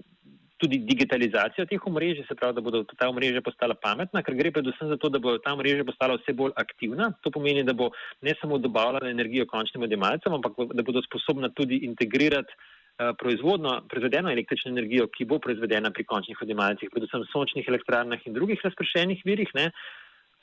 tudi 0.57 0.79
digitalizacijo 0.87 1.65
teh 1.67 1.85
omrežij, 1.89 2.23
se 2.29 2.37
pravi, 2.39 2.55
da 2.55 2.63
bodo 2.63 2.85
ta 2.87 3.09
omrežja 3.11 3.41
postala 3.43 3.75
pametna, 3.75 4.23
ker 4.23 4.37
gre 4.39 4.53
predvsem 4.55 4.87
za 4.93 4.97
to, 4.97 5.11
da 5.11 5.19
bo 5.19 5.35
ta 5.43 5.51
omrežja 5.53 5.83
postala 5.85 6.15
vse 6.15 6.33
bolj 6.33 6.55
aktivna. 6.55 7.09
To 7.25 7.31
pomeni, 7.35 7.65
da 7.67 7.75
bo 7.75 7.89
ne 8.23 8.33
samo 8.39 8.57
dobavljala 8.63 9.11
energijo 9.11 9.45
končnim 9.51 9.83
odjemalcem, 9.83 10.37
ampak 10.37 10.55
da 10.71 10.85
bodo 10.87 11.03
sposobna 11.03 11.51
tudi 11.51 11.83
integrirati 11.89 12.55
Eh, 12.55 12.74
proizvodno, 13.19 13.81
proizvedeno 13.89 14.31
električno 14.31 14.71
energijo, 14.71 15.07
ki 15.11 15.25
bo 15.27 15.39
proizvedena 15.43 15.91
pri 15.91 16.05
končnih 16.07 16.41
odjemalcih, 16.41 16.89
predvsem 16.93 17.25
sončnih 17.31 17.67
elektrarnah 17.67 18.21
in 18.25 18.33
drugih 18.33 18.61
razpršenih 18.63 19.23
virih, 19.25 19.51
ne, 19.55 19.69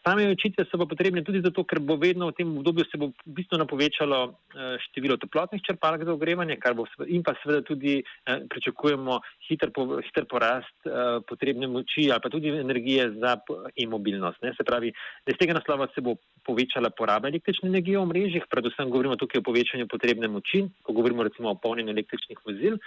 Same 0.02 0.26
očitve 0.26 0.64
so 0.66 0.78
pa 0.78 0.86
potrebne 0.90 1.22
tudi 1.22 1.38
zato, 1.38 1.62
ker 1.62 1.78
bo 1.78 1.94
vedno 1.94 2.26
v 2.26 2.34
tem 2.34 2.48
obdobju 2.58 2.84
se 2.90 2.98
bo 2.98 3.12
bistveno 3.22 3.68
povečalo 3.70 4.18
eh, 4.26 4.74
število 4.88 5.14
toplotnih 5.22 5.62
črpalk 5.62 6.02
za 6.02 6.10
ogrevanje, 6.12 6.56
kar 6.58 6.74
bo 6.74 6.88
in 7.06 7.22
pa 7.22 7.36
seveda 7.38 7.62
tudi 7.62 8.00
eh, 8.02 8.42
pričakujemo 8.50 9.20
hiter, 9.46 9.70
hiter 10.08 10.26
porast 10.26 10.74
eh, 10.90 11.22
potrebne 11.22 11.70
moči 11.70 12.08
ali 12.10 12.18
pa 12.18 12.32
tudi 12.34 12.50
energije 12.50 13.12
za 13.22 13.36
e-mobilnost. 13.78 14.42
Se 14.42 14.66
pravi, 14.66 14.90
da 15.22 15.30
iz 15.30 15.38
tega 15.38 15.54
naslova 15.54 15.86
se 15.94 16.02
bo 16.02 16.16
povečala 16.42 16.90
poraba 16.90 17.30
električne 17.30 17.70
energije 17.70 18.02
v 18.02 18.10
mrežjih, 18.10 18.50
predvsem 18.50 18.90
govorimo 18.90 19.14
tukaj 19.14 19.38
o 19.38 19.46
povečanju 19.46 19.86
potrebne 19.86 20.26
moči, 20.26 20.64
ko 20.82 20.92
govorimo 20.98 21.22
recimo 21.22 21.54
o 21.54 21.60
polnjenju 21.62 21.94
električnih 21.94 22.42
vozil. 22.42 22.80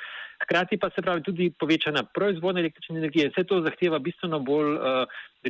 Hkrati 0.44 0.76
pa 0.78 0.90
se 0.92 1.02
pravi 1.02 1.24
tudi 1.24 1.48
povečana 1.48 2.04
proizvodnja 2.04 2.60
električne 2.60 3.00
energije. 3.00 3.32
Vse 3.32 3.48
to 3.48 3.62
zahteva 3.64 4.04
bistveno 4.04 4.44
bolj, 4.44 4.76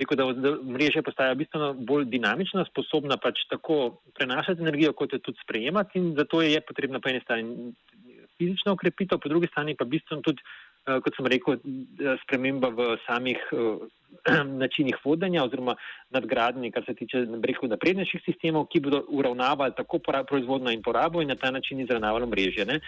rekel, 0.01 0.17
da 0.17 0.51
mreže 0.73 1.01
postajajo 1.05 1.35
bistveno 1.39 1.73
bolj 1.73 2.05
dinamična, 2.11 2.65
sposobna 2.69 3.17
pač 3.21 3.45
tako 3.49 4.01
prenašati 4.17 4.61
energijo, 4.61 4.93
kot 4.93 5.13
jo 5.13 5.19
tudi 5.19 5.41
sprejemati, 5.43 5.99
in 5.99 6.13
zato 6.17 6.41
je 6.41 6.61
potrebna 6.61 6.99
po 6.99 7.09
eni 7.09 7.23
strani 7.23 7.73
fizična 8.37 8.73
ukrepitev, 8.73 9.19
po 9.19 9.29
drugi 9.29 9.47
strani 9.47 9.75
pa 9.75 9.85
bistveno 9.85 10.21
tudi, 10.21 10.41
eh, 10.87 10.99
kot 11.03 11.15
sem 11.15 11.27
rekel, 11.27 11.53
eh, 11.55 12.17
sprememba 12.23 12.69
v 12.69 12.97
samih 13.07 13.39
eh, 13.51 14.43
načinih 14.63 14.97
vodenja 15.03 15.43
oziroma 15.43 15.75
nadgradnji, 16.09 16.71
kar 16.71 16.83
se 16.85 16.95
tiče 16.95 17.25
rekel, 17.43 17.69
naprednejših 17.69 18.23
sistemov, 18.25 18.67
ki 18.71 18.83
bodo 18.83 19.03
uravnavali 19.07 19.75
tako 19.77 19.99
proizvodno 19.99 20.71
in 20.71 20.83
porabo 20.83 21.21
in 21.21 21.31
na 21.31 21.35
ta 21.35 21.51
način 21.51 21.79
izravnavali 21.79 22.27
mreže. 22.27 22.65
Ne. 22.65 22.79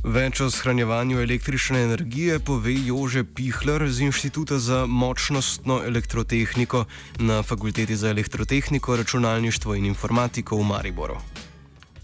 Več 0.00 0.40
o 0.40 0.46
shranjevanju 0.48 1.18
električne 1.20 1.82
energije 1.84 2.38
pove 2.40 2.72
Jože 2.72 3.20
Pihler 3.36 3.82
z 3.84 4.06
Inštituta 4.06 4.56
za 4.56 4.86
močnostno 4.88 5.82
elektrotehniko 5.84 6.86
na 7.20 7.42
Fakulteti 7.42 7.96
za 7.96 8.08
elektrotehniko, 8.08 8.96
računalništvo 8.96 9.74
in 9.74 9.84
informatiko 9.84 10.56
v 10.56 10.64
Mariboru. 10.72 11.18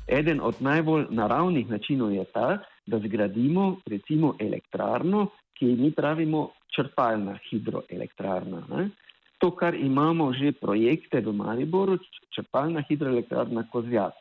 Eden 0.07 0.41
od 0.45 0.61
najbolj 0.61 1.07
naravnih 1.11 1.71
načinov 1.71 2.13
je 2.13 2.25
ta, 2.35 2.59
da 2.87 2.99
zgradimo 2.99 3.81
recimo 3.87 4.35
elektrarno, 4.41 5.31
ki 5.57 5.65
mi 5.65 5.91
pravimo 5.91 6.51
črpalna 6.77 7.39
hidroelektrarna. 7.49 8.61
Ne? 8.77 8.91
To, 9.39 9.51
kar 9.57 9.75
imamo 9.75 10.33
že 10.37 10.53
projekte 10.53 11.25
v 11.25 11.33
Mariboru, 11.33 11.97
črpalna 12.29 12.85
hidroelektrarna 12.89 13.65
Kozjak. 13.73 14.13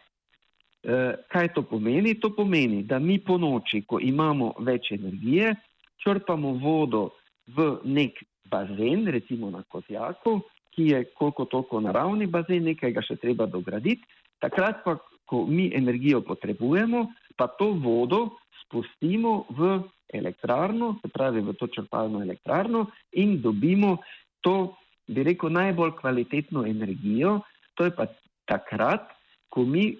Eh, 0.86 1.14
kaj 1.34 1.48
to 1.58 1.64
pomeni? 1.66 2.14
To 2.22 2.30
pomeni, 2.30 2.84
da 2.86 3.00
mi 3.00 3.18
po 3.18 3.40
noči, 3.42 3.82
ko 3.90 3.98
imamo 3.98 4.52
več 4.62 4.92
energije, 4.94 5.56
črpamo 5.98 6.52
vodo 6.62 7.16
v 7.58 7.80
nek 7.90 8.22
bazen, 8.46 9.08
recimo 9.10 9.50
na 9.50 9.64
Kozjaku, 9.66 10.36
ki 10.76 10.86
je 10.92 11.00
koliko 11.18 11.48
toliko 11.50 11.82
naravni 11.82 12.30
bazen, 12.30 12.70
nekaj 12.70 12.94
ga 12.94 13.02
še 13.02 13.18
treba 13.18 13.50
dograditi. 13.50 14.06
Takrat 14.38 14.86
pa, 14.86 15.00
ko 15.26 15.48
mi 15.50 15.72
energijo 15.74 16.22
potrebujemo, 16.22 17.08
pa 17.34 17.50
to 17.58 17.72
vodo 17.82 18.38
spustimo 18.62 19.48
v 19.58 19.80
elektrarno, 20.14 21.00
se 21.02 21.10
pravi 21.10 21.42
v 21.42 21.58
to 21.58 21.66
črpalno 21.66 22.22
elektrarno 22.22 22.92
in 23.18 23.40
dobimo 23.42 23.98
to, 24.46 24.76
bi 25.10 25.26
rekel, 25.26 25.50
najbolj 25.50 25.98
kvalitetno 25.98 26.62
energijo. 26.70 27.40
To 27.74 27.90
je 27.90 27.92
pa 27.98 28.06
takrat, 28.46 29.10
ko 29.50 29.66
mi 29.66 29.96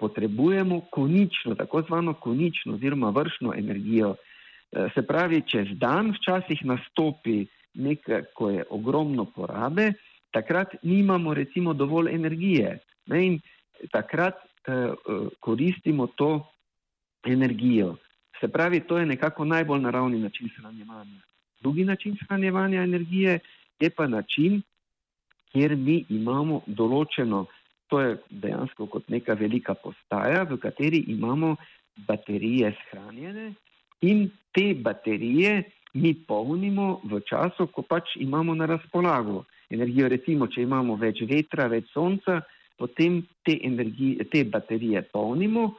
potrebujemo 0.00 0.80
konično, 0.90 1.54
tako 1.54 1.82
zvano 1.82 2.14
konično 2.14 2.74
oziroma 2.74 3.10
vršno 3.10 3.54
energijo. 3.54 4.14
Eh, 4.72 4.88
se 4.94 5.02
pravi, 5.02 5.42
čez 5.46 5.68
dan 5.78 6.10
včasih 6.10 6.64
nastopi 6.64 7.46
nekaj, 7.74 8.22
ko 8.34 8.50
je 8.50 8.64
ogromno 8.70 9.24
porabe, 9.24 9.92
takrat 10.30 10.74
nimamo 10.82 11.34
recimo 11.34 11.72
dovolj 11.74 12.14
energije 12.14 12.78
ne, 13.06 13.26
in 13.26 13.40
takrat 13.92 14.34
eh, 14.34 14.92
koristimo 15.40 16.06
to 16.06 16.46
energijo. 17.24 17.96
Se 18.40 18.48
pravi, 18.48 18.80
to 18.80 18.98
je 18.98 19.06
nekako 19.06 19.44
najbolj 19.44 19.80
naravni 19.80 20.18
način 20.18 20.48
shranjevanja. 20.56 21.20
Drugi 21.60 21.84
način 21.84 22.16
shranjevanja 22.24 22.82
energije 22.82 23.38
je 23.80 23.90
pa 23.90 24.06
način, 24.06 24.62
kjer 25.52 25.76
mi 25.76 26.04
imamo 26.08 26.60
določeno 26.66 27.46
To 27.88 28.00
je 28.00 28.16
dejansko 28.30 28.86
kot 28.86 29.08
neka 29.08 29.34
velika 29.34 29.74
postaja, 29.74 30.44
v 30.44 30.58
kateri 30.60 31.04
imamo 31.14 31.56
baterije 32.08 32.74
shranjene 32.82 33.52
in 34.04 34.28
te 34.52 34.74
baterije 34.74 35.62
mi 35.94 36.12
polnimo 36.14 37.00
v 37.04 37.20
času, 37.26 37.66
ko 37.72 37.82
pač 37.82 38.16
imamo 38.20 38.54
na 38.54 38.66
razpolago 38.66 39.44
energijo. 39.70 40.08
Recimo, 40.08 40.46
če 40.46 40.62
imamo 40.62 40.96
več 41.00 41.22
vetra, 41.26 41.66
več 41.68 41.88
sonca, 41.94 42.42
potem 42.78 43.22
te, 43.42 43.56
energije, 43.64 44.28
te 44.30 44.44
baterije 44.44 45.02
polnimo, 45.12 45.72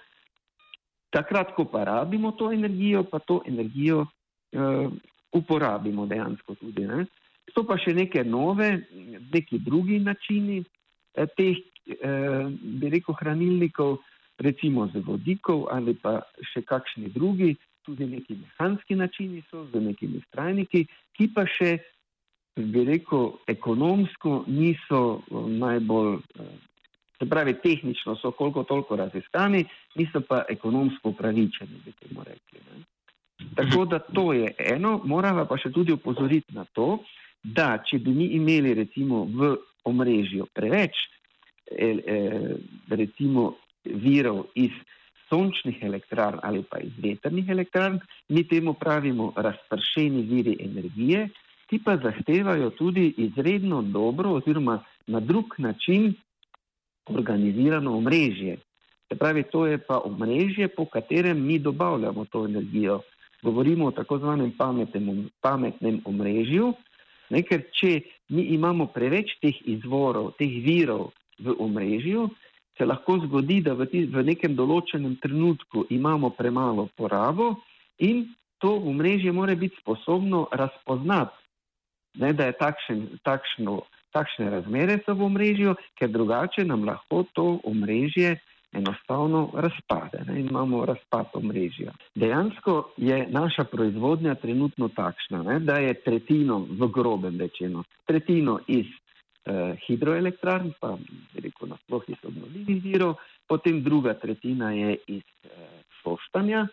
takrat, 1.13 1.53
ko 1.55 1.65
pa 1.69 1.85
rabimo 1.87 2.33
to 2.37 2.51
energijo, 2.51 3.05
pa 3.07 3.19
to 3.19 3.41
energijo 3.47 4.03
uh, 4.03 4.89
uporabimo 5.31 6.05
dejansko 6.09 6.57
tudi. 6.59 6.85
Ne. 6.89 7.05
So 7.53 7.63
pa 7.65 7.77
še 7.81 7.93
neke 7.97 8.23
nove, 8.25 8.69
neki 9.33 9.61
drugi 9.65 9.99
načini 10.03 10.59
eh, 10.61 11.25
teh, 11.37 11.57
eh, 11.57 11.68
bi 11.85 12.89
rekel, 12.89 13.15
hranilnikov, 13.19 13.97
recimo 14.39 14.87
z 14.87 15.03
vodikov 15.03 15.67
ali 15.71 15.93
pa 15.93 16.21
še 16.53 16.63
kakšni 16.63 17.11
drugi, 17.13 17.55
tudi 17.83 18.05
neki 18.05 18.37
mehanski 18.39 18.95
načini 18.95 19.43
so 19.51 19.65
z 19.73 19.81
nekimi 19.81 20.21
strajniki, 20.27 20.85
ki 21.17 21.27
pa 21.35 21.45
še, 21.47 21.77
bi 22.55 22.85
rekel, 22.87 23.33
ekonomsko 23.47 24.43
niso 24.47 25.01
eh, 25.19 25.45
najbolj, 25.59 26.19
eh, 26.39 26.55
se 27.19 27.27
pravi, 27.29 27.57
tehnično 27.63 28.15
so 28.15 28.31
koliko 28.31 28.63
toliko 28.63 28.95
raziskani, 28.95 29.65
niso 29.99 30.21
pa 30.21 30.43
ekonomsko 30.49 31.15
upravičeni, 31.15 31.81
bi 31.85 31.95
temu 31.99 32.23
rekli. 32.23 32.63
Ne. 32.67 32.83
Tako 33.55 33.85
da 33.85 33.99
to 33.99 34.33
je 34.33 34.53
eno, 34.59 34.99
moramo 35.05 35.45
pa 35.47 35.57
še 35.57 35.71
tudi 35.71 35.95
upozoriti 35.95 36.55
na 36.55 36.65
to, 36.75 36.99
da 37.43 37.77
če 37.83 37.99
bi 38.03 38.11
mi 38.11 38.31
imeli 38.35 38.73
recimo 38.75 39.23
v 39.25 39.55
omrežju 39.87 40.47
preveč 40.53 40.95
eh, 40.95 41.18
recimo 42.89 43.53
virov 43.85 44.45
iz 44.55 44.71
sončnih 45.29 45.83
elektrarn 45.83 46.39
ali 46.43 46.63
pa 46.63 46.79
iz 46.79 46.91
veternih 46.97 47.49
elektrarn, 47.49 47.99
mi 48.29 48.43
temu 48.47 48.73
pravimo 48.73 49.33
razpršeni 49.35 50.21
viri 50.21 50.57
energije, 50.59 51.29
ki 51.69 51.79
pa 51.85 51.97
zahtevajo 51.97 52.69
tudi 52.69 53.13
izredno 53.17 53.81
dobro 53.81 54.31
oziroma 54.31 54.79
na 55.07 55.19
drug 55.19 55.55
način 55.57 56.13
organizirano 57.05 57.97
omrežje. 57.97 58.57
Se 59.07 59.17
pravi, 59.17 59.43
to 59.43 59.65
je 59.65 59.77
pa 59.77 60.01
omrežje, 60.05 60.67
po 60.67 60.85
katerem 60.85 61.45
mi 61.45 61.59
dobavljamo 61.59 62.25
to 62.25 62.45
energijo. 62.45 63.01
Govorimo 63.41 63.85
o 63.85 63.91
tako 63.91 64.17
zvanem 64.17 64.51
pametnem, 64.57 65.29
pametnem 65.41 66.01
omrežju, 66.05 66.73
ne, 67.29 67.41
ker 67.43 67.63
če 67.71 68.01
mi 68.29 68.41
imamo 68.53 68.89
preveč 68.93 69.37
teh 69.41 69.61
izvorov, 69.65 70.33
teh 70.37 70.59
virov 70.65 71.09
v 71.39 71.55
omrežju, 71.59 72.29
se 72.77 72.85
lahko 72.85 73.19
zgodi, 73.25 73.59
da 73.61 73.75
v, 73.75 73.89
v 74.07 74.23
nekem 74.23 74.55
določenem 74.55 75.17
trenutku 75.19 75.85
imamo 75.91 76.31
premalo 76.31 76.87
porabo 76.95 77.57
in 77.99 78.29
to 78.59 78.75
omrežje 78.91 79.31
mora 79.31 79.55
biti 79.55 79.75
sposobno 79.81 80.47
razpoznati, 80.51 81.35
ne, 82.19 82.33
da 82.33 82.49
je 82.49 82.55
takšen, 82.59 83.01
takšno, 83.23 83.81
takšne 84.15 84.49
razmere 84.49 84.99
so 85.05 85.15
v 85.15 85.27
omrežju, 85.27 85.75
ker 85.99 86.11
drugače 86.11 86.65
nam 86.67 86.87
lahko 86.87 87.25
to 87.33 87.59
omrežje 87.67 88.39
enostavno 88.71 89.49
razpade 89.53 90.23
ne, 90.27 90.39
in 90.39 90.49
imamo 90.49 90.85
razpad 90.85 91.33
omrežja. 91.33 91.91
Dejansko 92.15 92.93
je 92.97 93.27
naša 93.29 93.63
proizvodnja 93.63 94.35
trenutno 94.35 94.89
takšna, 94.95 95.43
ne, 95.43 95.59
da 95.59 95.79
je 95.83 95.93
tretjino 96.03 96.59
v 96.69 96.91
grobem 96.93 97.39
rečeno, 97.39 97.83
tretjino 98.05 98.59
iz 98.67 98.85
hidroelektrarn, 99.87 100.73
pa 100.79 100.97
veliko 101.33 101.67
nasploh 101.67 102.03
iz 102.07 102.17
obnovljivih 102.27 102.83
virov, 102.83 103.15
potem 103.47 103.83
druga 103.83 104.13
tretjina 104.13 104.71
je 104.71 104.97
iz 105.07 105.23
eh, 105.43 105.69
soštanja, 106.03 106.67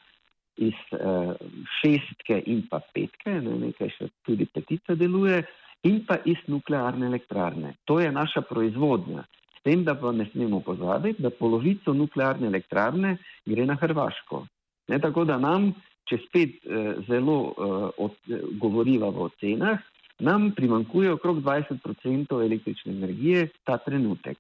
iz 0.57 0.77
eh, 0.93 1.33
šestke 1.81 2.43
in 2.47 2.67
pa 2.71 2.81
petke, 2.95 3.39
ne, 3.41 3.57
nekaj 3.69 3.93
še 3.97 4.11
tudi 4.27 4.49
petica 4.53 4.97
deluje, 4.99 5.43
in 5.87 6.03
pa 6.07 6.19
iz 6.25 6.41
nuklearne 6.51 7.07
elektrarne. 7.07 7.75
To 7.85 8.01
je 8.01 8.13
naša 8.13 8.43
proizvodnja. 8.49 9.25
S 9.59 9.63
tem, 9.67 9.85
da 9.85 9.95
pa 9.99 10.13
ne 10.13 10.29
smemo 10.33 10.61
pozabiti, 10.61 11.23
da 11.23 11.31
polovico 11.31 11.95
nuklearne 11.95 12.49
elektrarne 12.49 13.17
gre 13.47 13.67
na 13.67 13.77
Hrvaško. 13.81 14.47
Ne, 14.89 15.01
tako 15.03 15.25
da 15.27 15.39
nam, 15.43 15.73
če 16.07 16.21
spet 16.27 16.59
eh, 16.63 16.93
zelo 17.09 17.39
eh, 17.51 17.87
od, 18.07 18.17
eh, 18.31 18.45
govoriva 18.63 19.11
o 19.11 19.29
cenah, 19.41 19.83
nam 20.19 20.51
primankuje 20.57 21.13
okrog 21.13 21.43
20% 21.43 22.45
električne 22.45 22.93
energije 22.93 23.49
ta 23.65 23.79
trenutek. 23.79 24.39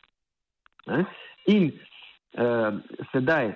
Ne? 0.86 1.04
In 1.46 1.70
eh, 1.70 2.72
sedaj, 3.12 3.52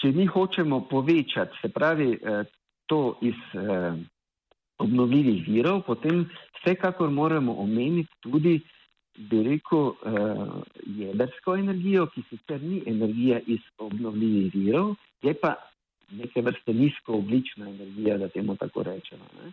če 0.00 0.12
mi 0.12 0.26
hočemo 0.26 0.80
povečati, 0.90 1.58
se 1.62 1.68
pravi, 1.68 2.12
eh, 2.14 2.44
to 2.86 3.18
iz 3.22 3.38
eh, 3.54 3.92
obnovljivih 4.78 5.46
virov, 5.48 5.82
potem 5.86 6.26
vsekakor 6.60 7.10
moramo 7.10 7.54
omeniti 7.62 8.12
tudi, 8.20 8.60
bi 9.16 9.42
rekel, 9.42 9.94
eh, 10.04 10.44
jedrsko 10.86 11.56
energijo, 11.56 12.06
ki 12.06 12.22
sicer 12.30 12.62
ni 12.62 12.82
energija 12.86 13.40
iz 13.46 13.60
obnovljivih 13.78 14.54
virov, 14.54 14.94
je 15.22 15.34
pa 15.34 15.54
neke 16.10 16.42
vrste 16.42 16.74
nizkooglična 16.74 17.68
energija, 17.68 18.18
da 18.18 18.28
temu 18.28 18.56
tako 18.56 18.82
rečemo. 18.82 19.24
Ne? 19.42 19.52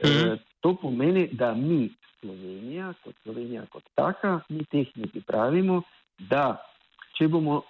E, 0.00 0.36
to 0.60 0.74
pomeni, 0.80 1.28
da 1.32 1.54
mi, 1.54 1.88
Slovenija, 2.20 2.92
kot 3.04 3.14
Slovenija, 3.22 3.66
kot 3.72 3.84
taka, 3.94 4.40
mi 4.48 4.64
tehniki 4.64 5.22
pravimo, 5.26 5.82
da 6.18 6.60
če 7.16 7.28
bomo 7.28 7.62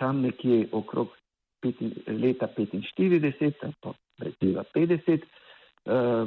tam 0.00 0.20
nekje 0.24 0.66
okrog 0.72 1.14
peti, 1.60 1.90
leta 2.06 2.48
45 2.56 3.64
ali 3.64 3.74
pa 3.80 3.92
recimo 4.18 4.64
50, 4.74 5.24
eh, 5.86 6.24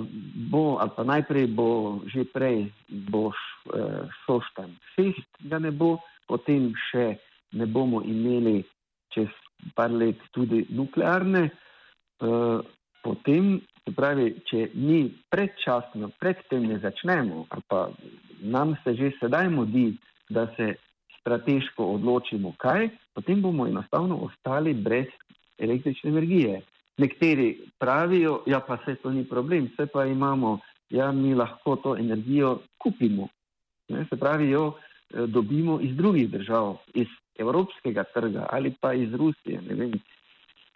bo, 0.52 0.78
ali 0.80 0.92
pa 0.96 1.04
najprej 1.04 1.48
bo 1.48 2.00
že 2.06 2.26
prej 2.34 2.70
bo 3.10 3.30
eh, 3.30 4.06
šoštan 4.26 4.76
šest, 4.96 5.30
da 5.40 5.60
ne 5.60 5.72
bo, 5.72 5.98
potem 6.28 6.72
še 6.90 7.18
ne 7.58 7.66
bomo 7.66 8.02
imeli 8.02 8.64
čez 9.14 9.30
par 9.76 9.92
let 9.92 10.22
tudi 10.32 10.66
nuklearne, 10.70 11.50
eh, 11.50 12.60
potem 13.04 13.60
Se 13.90 13.96
pravi, 13.98 14.36
če 14.46 14.68
mi 14.78 15.00
predčasno, 15.34 16.12
predtem 16.22 16.68
ne 16.70 16.76
začnemo, 16.78 17.48
pa 17.66 17.88
nam 18.46 18.76
se 18.84 18.94
že 18.94 19.08
sedaj 19.18 19.48
mudi, 19.50 19.96
da 20.30 20.44
se 20.54 20.76
strateško 21.18 21.88
odločimo, 21.96 22.52
kaj, 22.62 22.92
potem 23.18 23.42
bomo 23.42 23.66
enostavno 23.66 24.20
ostali 24.28 24.76
brez 24.78 25.10
električne 25.58 26.12
energije. 26.12 26.62
Nekateri 27.02 27.48
pravijo, 27.82 28.44
ja 28.46 28.60
pa 28.60 28.78
se 28.86 28.94
to 29.02 29.10
ni 29.10 29.26
problem, 29.26 29.72
vse 29.74 29.90
pa 29.90 30.06
imamo, 30.06 30.60
ja 30.94 31.10
mi 31.12 31.34
lahko 31.34 31.76
to 31.82 31.96
energijo 31.98 32.60
kupimo. 32.78 33.28
Ne, 33.90 34.06
se 34.06 34.20
pravi, 34.22 34.52
jo 34.52 34.68
eh, 34.76 35.26
dobimo 35.26 35.80
iz 35.82 35.98
drugih 35.98 36.30
držav, 36.30 36.76
iz 36.94 37.10
evropskega 37.40 38.04
trga 38.14 38.46
ali 38.52 38.70
pa 38.82 38.94
iz 38.94 39.14
Rusije. 39.14 39.62
Ne 39.66 39.76
vem, 39.76 39.98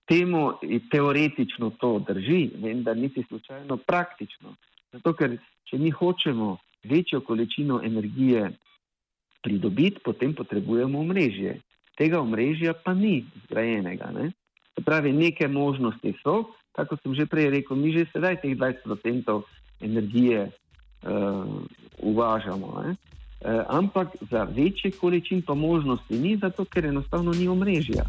temu 0.08 0.52
teoretično 0.92 1.70
to 1.80 2.00
drži, 2.08 2.50
vendar 2.62 2.98
niti 2.98 3.24
slučajno 3.28 3.78
praktično. 3.78 4.56
Zato, 4.92 5.14
ker 5.14 5.38
če 5.70 5.78
mi 5.78 5.92
hočemo 5.92 6.58
večjo 6.84 7.22
količino 7.22 7.82
energije 7.84 8.52
pridobiti, 9.44 10.02
potem 10.04 10.34
potrebujemo 10.34 11.00
omrežje. 11.00 11.60
Tega 11.98 12.20
omrežja 12.22 12.74
pa 12.74 12.94
ni 12.94 13.26
zgrajenega. 13.46 14.12
Ne? 14.12 14.32
Pravi, 14.86 15.14
neke 15.14 15.48
možnosti 15.48 16.14
so, 16.24 16.44
kako 16.72 16.98
sem 17.04 17.16
že 17.16 17.26
prej 17.26 17.50
rekel, 17.50 17.78
mi 17.78 17.94
že 17.94 18.10
sedaj 18.12 18.42
teh 18.42 18.58
20% 18.58 19.42
energije 19.82 20.50
uh, 20.50 21.62
uvažamo. 22.00 22.82
Ne? 22.82 22.96
Uh, 23.44 23.64
ampak 23.68 24.16
za 24.32 24.44
večje 24.44 24.92
količine 24.92 25.42
pa 25.46 25.54
možnosti 25.54 26.18
ni, 26.18 26.38
zato 26.38 26.66
ker 26.66 26.86
enostavno 26.86 27.32
ni 27.32 27.48
omrežja. 27.48 28.08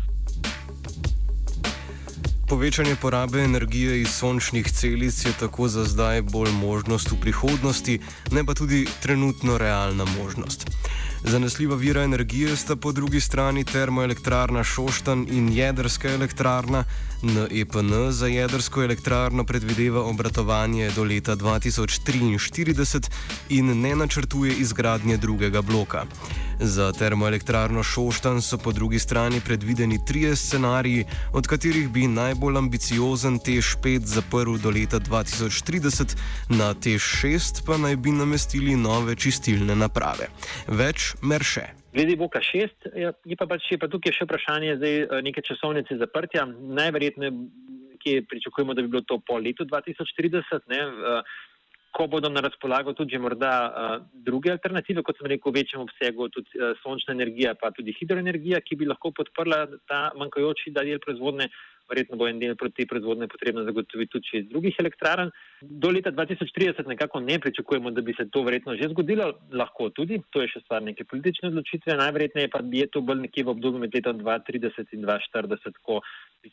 Povečanje 2.55 2.95
porabe 2.97 3.41
energije 3.43 4.01
iz 4.01 4.09
sončnih 4.15 4.73
celic 4.73 5.25
je 5.25 5.33
tako 5.41 5.67
za 5.69 5.85
zdaj 5.85 6.23
bolj 6.23 6.53
možnost 6.53 7.11
v 7.11 7.17
prihodnosti, 7.21 7.99
ne 8.31 8.45
pa 8.47 8.55
tudi 8.55 8.87
trenutno 9.03 9.59
realna 9.59 10.05
možnost. 10.05 10.71
Zanesljiva 11.25 11.77
vira 11.77 12.03
energije 12.03 12.57
sta 12.57 12.77
po 12.77 12.93
drugi 12.93 13.21
strani 13.21 13.65
termoelektrarna 13.65 14.65
Šoštan 14.65 15.27
in 15.31 15.49
jedrska 15.53 16.09
elektrarna. 16.09 16.85
NEPN 17.23 18.11
za 18.11 18.27
jedrsko 18.27 18.83
elektrarno 18.83 19.45
predvideva 19.45 20.03
obratovanje 20.03 20.91
do 20.91 21.05
leta 21.05 21.37
2043 21.37 23.11
in 23.49 23.81
ne 23.81 23.97
načrtuje 23.97 24.55
izgradnje 24.55 25.17
drugega 25.17 25.63
bloka. 25.63 26.05
Za 26.61 26.93
termoelektrarno 26.93 27.83
Šoštan 27.83 28.43
so 28.43 28.59
po 28.65 28.73
drugi 28.73 28.99
strani 28.99 29.41
predvideni 29.47 29.99
trije 30.07 30.37
scenariji, 30.37 31.05
od 31.33 31.47
katerih 31.47 31.89
bi 31.89 32.07
najbolj 32.07 32.59
ambiciozen 32.59 33.39
TEŠ5 33.39 33.99
zaprl 33.99 34.57
do 34.63 34.71
leta 34.71 35.01
2030, 35.01 36.17
na 36.49 36.75
TEŠ6 36.75 37.67
pa 37.67 37.77
naj 37.77 37.97
bi 37.97 38.13
namestili 38.13 38.77
nove 38.77 39.17
čistilne 39.17 39.75
naprave. 39.75 40.31
Več 40.69 41.15
merše. 41.23 41.67
Glede 41.95 42.17
Boka 42.17 42.41
6, 42.43 42.91
je 43.25 43.37
pa, 43.39 43.47
pač, 43.47 43.71
je 43.71 43.79
pa 43.79 43.89
tukaj 43.89 44.15
še 44.15 44.27
vprašanje 44.27 44.77
zdaj, 44.79 44.95
eh, 45.03 45.23
neke 45.23 45.43
časovnice 45.47 45.99
zaprtja. 45.99 46.47
Najverjetneje, 46.51 47.33
ki 48.03 48.21
pričakujemo, 48.31 48.75
da 48.75 48.83
bi 48.83 48.89
bilo 48.89 49.03
to 49.03 49.19
po 49.27 49.39
letu 49.39 49.65
2040. 49.65 50.67
Ne, 50.69 50.81
ko 51.95 52.07
bodo 52.11 52.29
na 52.29 52.43
razpolago 52.43 52.93
tudi 52.99 53.19
morda 53.23 53.53
uh, 53.65 53.93
druge 54.27 54.51
alternative, 54.51 55.05
kot 55.07 55.21
sem 55.21 55.29
rekel, 55.31 55.53
v 55.53 55.61
večjem 55.61 55.85
obsegu, 55.85 56.27
tudi 56.35 56.59
uh, 56.59 56.73
sončna 56.83 57.15
energija, 57.15 57.55
pa 57.61 57.71
tudi 57.77 57.95
hidroenergija, 58.01 58.61
ki 58.67 58.81
bi 58.81 58.89
lahko 58.91 59.13
podprla 59.15 59.61
ta 59.91 60.09
manjkajoči 60.19 60.75
del 60.75 60.99
proizvodne 61.05 61.49
verjetno 61.89 62.17
bo 62.17 62.29
en 62.29 62.39
del 62.39 62.57
proti 62.57 62.87
proizvodne 62.87 63.29
potrebno 63.29 63.65
zagotoviti 63.65 64.13
tudi 64.13 64.41
iz 64.41 64.49
drugih 64.49 64.77
elektrarn. 64.79 65.31
Do 65.61 65.91
leta 65.91 66.13
2030 66.13 66.89
nekako 66.89 67.21
ne 67.21 67.39
pričakujemo, 67.39 67.91
da 67.91 68.01
bi 68.01 68.15
se 68.17 68.29
to 68.31 68.43
verjetno 68.43 68.77
že 68.77 68.89
zgodilo, 68.93 69.33
lahko 69.53 69.91
tudi, 69.91 70.21
to 70.31 70.43
je 70.43 70.51
še 70.55 70.65
stvar 70.65 70.83
neke 70.83 71.05
politične 71.05 71.49
odločitve, 71.53 71.97
najverjetneje 72.01 72.51
pa 72.53 72.61
je 72.73 72.87
to 72.91 73.01
bolj 73.01 73.25
nekje 73.27 73.45
v 73.45 73.55
obdobju 73.55 73.85
med 73.85 73.95
letom 73.95 74.21
2030 74.21 74.97
in 74.97 75.07
2040, 75.07 75.81
ko, 75.83 76.01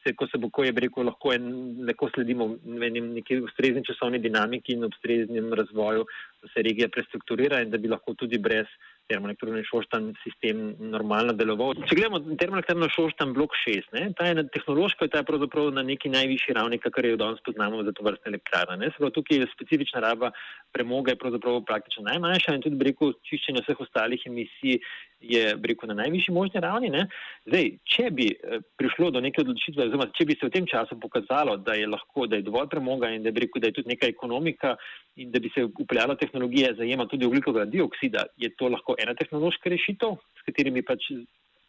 se, 0.03 0.15
ko 0.15 0.27
se 0.27 0.37
bo, 0.37 0.49
ko 0.49 0.67
je 0.67 0.75
rekel, 0.75 1.07
lahko, 1.07 1.33
en, 1.35 1.47
lahko 1.87 2.11
sledimo 2.13 2.51
neki 2.65 3.41
ustrezni 3.41 3.83
časovni 3.87 4.19
dinamiki 4.19 4.77
in 4.77 4.87
ustreznim 4.87 5.53
razvoju, 5.53 6.05
da 6.41 6.53
se 6.53 6.63
regija 6.65 6.89
prestrukturira 6.89 7.61
in 7.61 7.71
da 7.71 7.77
bi 7.77 7.91
lahko 7.91 8.15
tudi 8.17 8.37
brez 8.37 8.69
termoelektrarne 9.11 9.63
Šoštan 9.67 10.11
sistem 10.23 10.63
normalno 10.93 11.35
deloval. 11.37 11.75
Če 11.85 11.99
gledamo 11.99 12.21
termoelektrarno 12.39 12.89
Šoštan 12.95 13.35
blok 13.35 13.55
6, 13.59 13.91
ne, 13.97 14.07
ta 14.17 14.29
je 14.29 14.39
na 14.39 14.45
tehnološko, 14.55 15.09
ta 15.11 15.21
je 15.21 15.27
pravzaprav 15.29 15.71
na 15.75 15.83
neki 15.87 16.11
najvišji 16.13 16.57
ravni, 16.57 16.79
kakor 16.81 17.09
jo 17.11 17.19
danes 17.21 17.43
poznamo 17.45 17.83
za 17.87 17.93
to 17.95 18.07
vrste 18.07 18.31
elektrarne. 18.31 18.91
Tukaj 19.11 19.43
je 19.43 19.51
specifična 19.53 20.01
raba 20.03 20.31
premoga 20.71 21.11
je 21.11 21.19
pravzaprav 21.21 21.61
praktično 21.65 22.03
najmanjša 22.03 22.55
in 22.55 22.63
tudi 22.65 22.79
breko 22.79 23.11
čiščenja 23.27 23.63
vseh 23.65 23.79
ostalih 23.85 24.23
emisij 24.27 24.79
je 25.21 25.55
breko 25.55 25.87
na 25.87 25.93
najvišji 25.93 26.33
možni 26.33 26.61
ravni. 26.61 26.89
Ne. 26.89 27.05
Zdaj, 27.45 27.69
če 27.93 28.09
bi 28.11 28.27
eh, 28.31 28.63
prišlo 28.77 29.11
do 29.11 29.21
neke 29.21 29.43
odločitve, 29.43 29.85
oziroma 29.85 30.09
če 30.17 30.25
bi 30.25 30.37
se 30.39 30.47
v 30.47 30.53
tem 30.55 30.67
času 30.67 30.99
pokazalo, 30.99 31.57
da 31.57 31.77
je 31.77 31.87
lahko, 31.87 32.27
da 32.27 32.39
je 32.39 32.47
dovolj 32.47 32.69
premoga 32.71 33.11
in 33.13 33.23
da, 33.23 33.33
breko, 33.35 33.59
da 33.59 33.69
je 33.69 33.77
tudi 33.79 33.93
neka 33.93 34.09
ekonomika 34.09 34.75
in 35.15 35.31
da 35.31 35.39
bi 35.39 35.51
se 35.53 35.65
upeljala 35.65 36.15
tehnologija 36.15 36.73
zajema 36.79 37.07
tudi 37.07 37.25
oglikovega 37.25 37.65
dioksida, 37.69 38.25
je 38.37 38.49
to 38.57 38.69
lahko 38.73 38.95
ena 38.99 39.15
tehnološka 39.15 39.69
rešitev, 39.69 40.17
s 40.39 40.47
katerimi 40.47 40.83
pač 40.85 41.11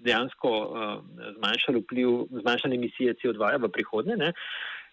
dejansko 0.03 0.51
uh, 0.51 0.95
zmanjšali 1.37 1.83
vpliv, 1.85 2.09
zmanjšali 2.43 2.75
emisije 2.77 3.15
CO2 3.23 3.59
v 3.63 3.71
prihodnje. 3.71 4.17
Ne? 4.19 4.33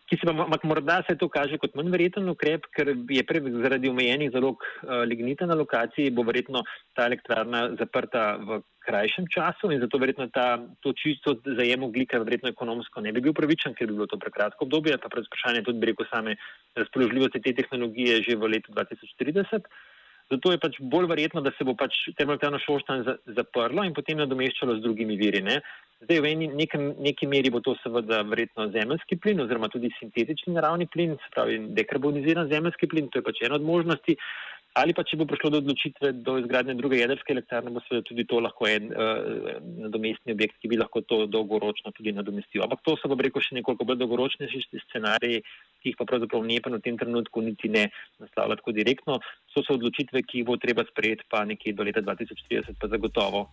Ki 0.10 0.17
se 0.17 0.26
pa 0.26 0.34
morda 0.65 1.04
se 1.06 1.13
to 1.22 1.30
kaže 1.30 1.60
kot 1.62 1.76
manj 1.78 1.91
verjeten 1.93 2.30
ukrep, 2.32 2.65
ker 2.74 2.89
je 2.89 3.24
prej 3.30 3.43
zaradi 3.62 3.91
omejenih 3.91 4.32
zalog 4.34 4.63
uh, 4.65 5.04
lignita 5.06 5.45
na 5.45 5.58
lokaciji, 5.60 6.10
bo 6.10 6.26
verjetno 6.26 6.63
ta 6.98 7.06
elektrarna 7.06 7.62
zaprta 7.78 8.24
v 8.41 8.62
krajšem 8.88 9.28
času 9.30 9.69
in 9.69 9.84
zato 9.84 10.02
verjetno 10.02 10.26
ta, 10.34 10.48
to 10.82 10.95
čisto 10.98 11.36
zajem 11.45 11.86
oglika 11.86 12.17
verjetno 12.24 12.50
ekonomsko 12.50 13.06
ne 13.06 13.13
bi 13.13 13.22
bil 13.28 13.38
pravičen, 13.38 13.78
ker 13.78 13.86
bi 13.86 14.00
bilo 14.00 14.10
to 14.10 14.17
prekratko 14.17 14.65
obdobje, 14.65 14.98
pa 14.98 15.13
pred 15.13 15.30
vprašanje 15.30 15.62
tudi 15.67 15.84
bi 15.84 15.91
rekel 15.91 16.10
same 16.10 16.36
razpoložljivosti 16.80 17.43
te 17.45 17.54
tehnologije 17.62 18.24
že 18.26 18.39
v 18.39 18.54
letu 18.56 18.74
2030. 18.74 19.69
Zato 20.29 20.51
je 20.53 20.59
pač 20.61 20.77
bolj 20.91 21.07
verjetno, 21.09 21.41
da 21.41 21.51
se 21.57 21.65
bo 21.65 21.73
pač 21.77 21.95
termoelektrarno 22.17 22.59
Šoštan 22.61 23.05
zaprlo 23.37 23.85
in 23.85 23.95
potem 23.97 24.19
nadomeščalo 24.21 24.75
z 24.77 24.83
drugimi 24.83 25.17
viri. 25.17 25.41
Ne? 25.45 25.57
Zdaj, 26.05 26.21
v 26.21 26.29
eni, 26.29 26.49
nekem, 26.53 26.91
neki 27.01 27.27
meri 27.27 27.49
bo 27.51 27.63
to 27.65 27.73
seveda 27.81 28.21
verjetno 28.29 28.67
zemljski 28.75 29.17
plin 29.23 29.41
oziroma 29.41 29.71
tudi 29.73 29.89
sintetični 29.97 30.53
naravni 30.53 30.85
plin, 30.93 31.17
se 31.17 31.33
pravi 31.33 31.57
dekarboniziran 31.79 32.47
zemljski 32.51 32.87
plin, 32.91 33.09
to 33.09 33.19
je 33.19 33.25
pač 33.25 33.41
ena 33.47 33.57
od 33.57 33.65
možnosti. 33.65 34.15
Ali 34.77 34.93
pa, 34.93 35.01
če 35.01 35.17
bo 35.17 35.25
prišlo 35.25 35.49
do 35.49 35.60
odločitve 35.63 36.12
do 36.21 36.38
izgradnje 36.38 36.75
druge 36.77 36.99
jedrske 36.99 37.34
elektrarne, 37.34 37.73
bo 37.73 37.82
seveda 37.88 38.05
tudi 38.05 38.25
to 38.29 38.38
lahko 38.43 38.67
en 38.69 38.91
uh, 38.93 39.58
nadomestni 39.82 40.36
objekt, 40.36 40.60
ki 40.62 40.69
bi 40.69 40.77
lahko 40.77 41.01
to 41.10 41.23
dolgoročno 41.25 41.89
tudi 41.97 42.13
nadomestil. 42.13 42.62
Ampak 42.63 42.84
to 42.86 42.93
so, 43.01 43.10
bo 43.10 43.17
rekel, 43.17 43.41
še 43.41 43.58
nekoliko 43.58 43.88
bolj 43.89 43.99
dolgoročni 44.03 44.49
scenariji, 44.86 45.41
ki 45.82 45.91
jih 45.91 45.97
pa 45.97 46.05
pravzaprav 46.05 46.45
ne 46.45 46.62
pa 46.62 46.69
v 46.75 46.84
tem 46.86 47.01
trenutku 47.01 47.41
niti 47.41 47.71
ne 47.71 47.88
naslavlja 48.21 48.60
tako 48.62 48.75
direktno. 48.77 49.17
To 49.55 49.65
so 49.65 49.79
odločitve, 49.79 50.21
ki 50.21 50.43
jih 50.43 50.47
bo 50.47 50.60
treba 50.62 50.86
sprejeti 50.86 51.25
pa 51.27 51.41
nekje 51.49 51.73
do 51.73 51.89
leta 51.89 52.05
2030, 52.05 52.77
pa 52.77 52.93
zagotovo. 52.93 53.47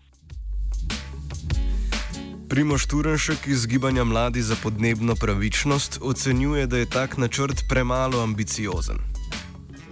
Primoš 2.47 2.87
Turenšek 2.87 3.49
iz 3.51 3.67
Gibanja 3.67 4.05
Mladi 4.05 4.45
za 4.45 4.55
podnebno 4.63 5.17
pravičnost 5.19 5.99
ocenjuje, 6.03 6.67
da 6.71 6.79
je 6.79 6.93
tak 6.93 7.17
načrt 7.17 7.67
premalo 7.69 8.23
ambiciozen. 8.23 9.16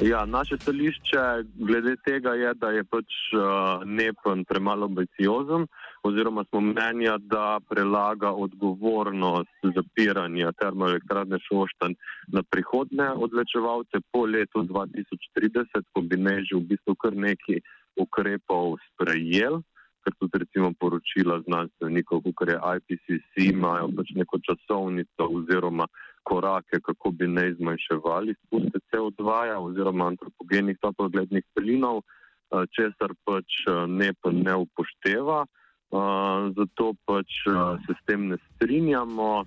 Ja, 0.03 0.25
naše 0.27 0.57
stališče 0.59 1.23
glede 1.55 1.97
tega 2.05 2.31
je, 2.35 2.55
da 2.55 2.71
je 2.71 2.83
pač 2.85 3.07
uh, 3.33 3.85
NEPN 3.87 4.43
premalo 4.49 4.89
ambiciozen, 4.91 5.67
oziroma 6.03 6.45
smo 6.45 6.61
mnenja, 6.61 7.15
da 7.19 7.61
prelaga 7.69 8.33
odgovornost 8.33 9.69
zapiranja 9.77 10.53
termoelektrarne 10.53 11.39
Šoštan 11.47 11.95
na 12.27 12.43
prihodne 12.43 13.13
odlečevalce 13.13 14.01
po 14.13 14.25
letu 14.27 14.65
2030, 14.67 15.87
ko 15.93 16.01
bi 16.01 16.17
ne 16.17 16.41
že 16.43 16.59
v 16.59 16.67
bistvu 16.75 16.95
kar 16.99 17.15
nekaj 17.15 17.63
ukrepov 17.97 18.75
sprejel, 18.91 19.63
ker 20.03 20.13
tudi 20.19 20.43
recimo 20.43 20.73
poročila 20.75 21.39
znanstvenikov, 21.47 22.27
kot 22.35 22.51
je 22.51 22.59
IPCC, 22.59 23.47
imajo 23.55 23.93
pač 23.95 24.11
neko 24.19 24.43
časovnico 24.43 25.31
oziroma 25.39 25.87
korake, 26.25 26.81
kako 26.83 27.11
bi 27.11 27.27
ne 27.29 27.55
zmanjševali 27.55 28.35
spuste 28.43 28.79
CO2 28.91 29.25
-ja 29.49 29.57
oziroma 29.59 30.07
antropogenih 30.07 30.79
toplogrednih 30.81 31.45
plinov, 31.55 31.99
eh, 31.99 32.65
česar 32.77 33.11
pač 33.25 33.51
eh, 33.69 33.87
ne, 33.87 34.11
ne 34.33 34.55
upošteva. 34.65 35.41
Eh, 35.45 36.41
zato 36.57 36.95
pač 37.07 37.29
se 37.87 37.93
s 37.99 38.01
tem 38.07 38.29
ne 38.29 38.37
strinjamo. 38.49 39.45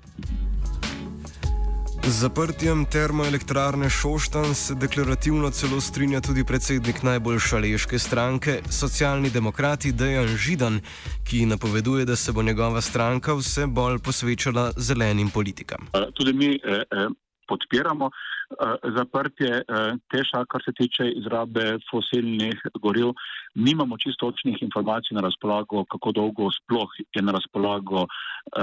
Z 2.08 2.24
zaprtjem 2.24 2.86
termoelektrarne 2.86 3.89
Šoštan 3.89 4.56
se 4.56 4.76
deklarativno 4.76 5.50
celo 5.52 5.82
strinja 5.82 6.22
tudi 6.22 6.43
predsednik 6.48 7.04
najbolj 7.04 7.39
šaleške 7.39 8.00
stranke, 8.00 8.54
socialni 8.72 9.30
demokrati 9.30 9.91
Dejan 9.91 10.28
Židan, 10.28 10.80
ki 11.28 11.46
napoveduje, 11.46 12.06
da 12.06 12.15
se 12.15 12.32
bo 12.32 12.43
njegova 12.43 12.82
stranka 12.82 13.36
vse 13.36 13.67
bolj 13.67 14.00
posvečala 14.00 14.72
zelenim 14.78 15.30
politikam. 15.34 15.91
Tudi 16.15 16.34
mi 16.34 16.50
eh, 16.56 16.60
eh, 16.91 17.08
podpiramo 17.48 18.06
eh, 18.08 18.89
zaprtje 18.98 19.52
eh, 19.60 19.63
teša, 20.12 20.46
kar 20.52 20.62
se 20.65 20.72
tiče 20.80 21.12
izrabe 21.12 21.78
fosilnih 21.91 22.56
goriv. 22.84 23.08
Nimamo 23.56 23.98
čistočnih 23.98 24.62
informacij 24.62 25.15
na 25.15 25.22
razpolago, 25.28 25.86
kako 25.91 26.12
dolgo 26.12 26.52
sploh 26.52 26.89
je 27.15 27.22
na 27.22 27.32
razpolago. 27.32 28.08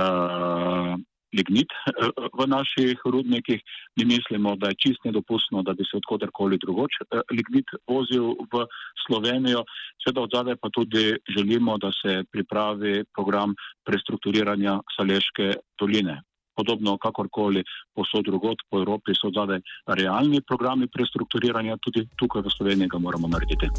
Eh, 0.01 0.97
lignit 1.39 1.71
eh, 1.71 2.11
v 2.39 2.47
naših 2.47 2.99
rudnikih. 3.05 3.61
Mi 3.97 4.05
mislimo, 4.05 4.57
da 4.57 4.71
je 4.71 4.81
čist 4.87 5.05
nedopustno, 5.05 5.63
da 5.63 5.73
bi 5.73 5.85
se 5.85 5.97
odkudarkoli 5.97 6.59
drugoč 6.59 6.93
eh, 7.01 7.21
lignit 7.31 7.69
vozil 7.91 8.35
v 8.53 8.67
Slovenijo. 9.07 9.65
Sveda 10.03 10.21
od 10.21 10.31
zadaj 10.35 10.57
pa 10.63 10.69
tudi 10.71 11.17
želimo, 11.37 11.79
da 11.79 11.91
se 11.93 12.23
pripravi 12.33 13.05
program 13.15 13.55
prestrukturiranja 13.85 14.81
Saleške 14.97 15.53
doline. 15.79 16.23
Podobno 16.57 16.99
kakorkoli 17.03 17.65
posod 17.95 18.25
drugot 18.25 18.63
po 18.71 18.79
Evropi 18.79 19.17
so 19.19 19.33
zadaj 19.35 19.59
realni 19.87 20.39
programi 20.41 20.87
prestrukturiranja, 20.87 21.81
tudi 21.83 22.07
tukaj 22.15 22.47
v 22.47 22.55
Sloveniji 22.57 22.95
ga 22.95 23.03
moramo 23.03 23.29
narediti. 23.29 23.71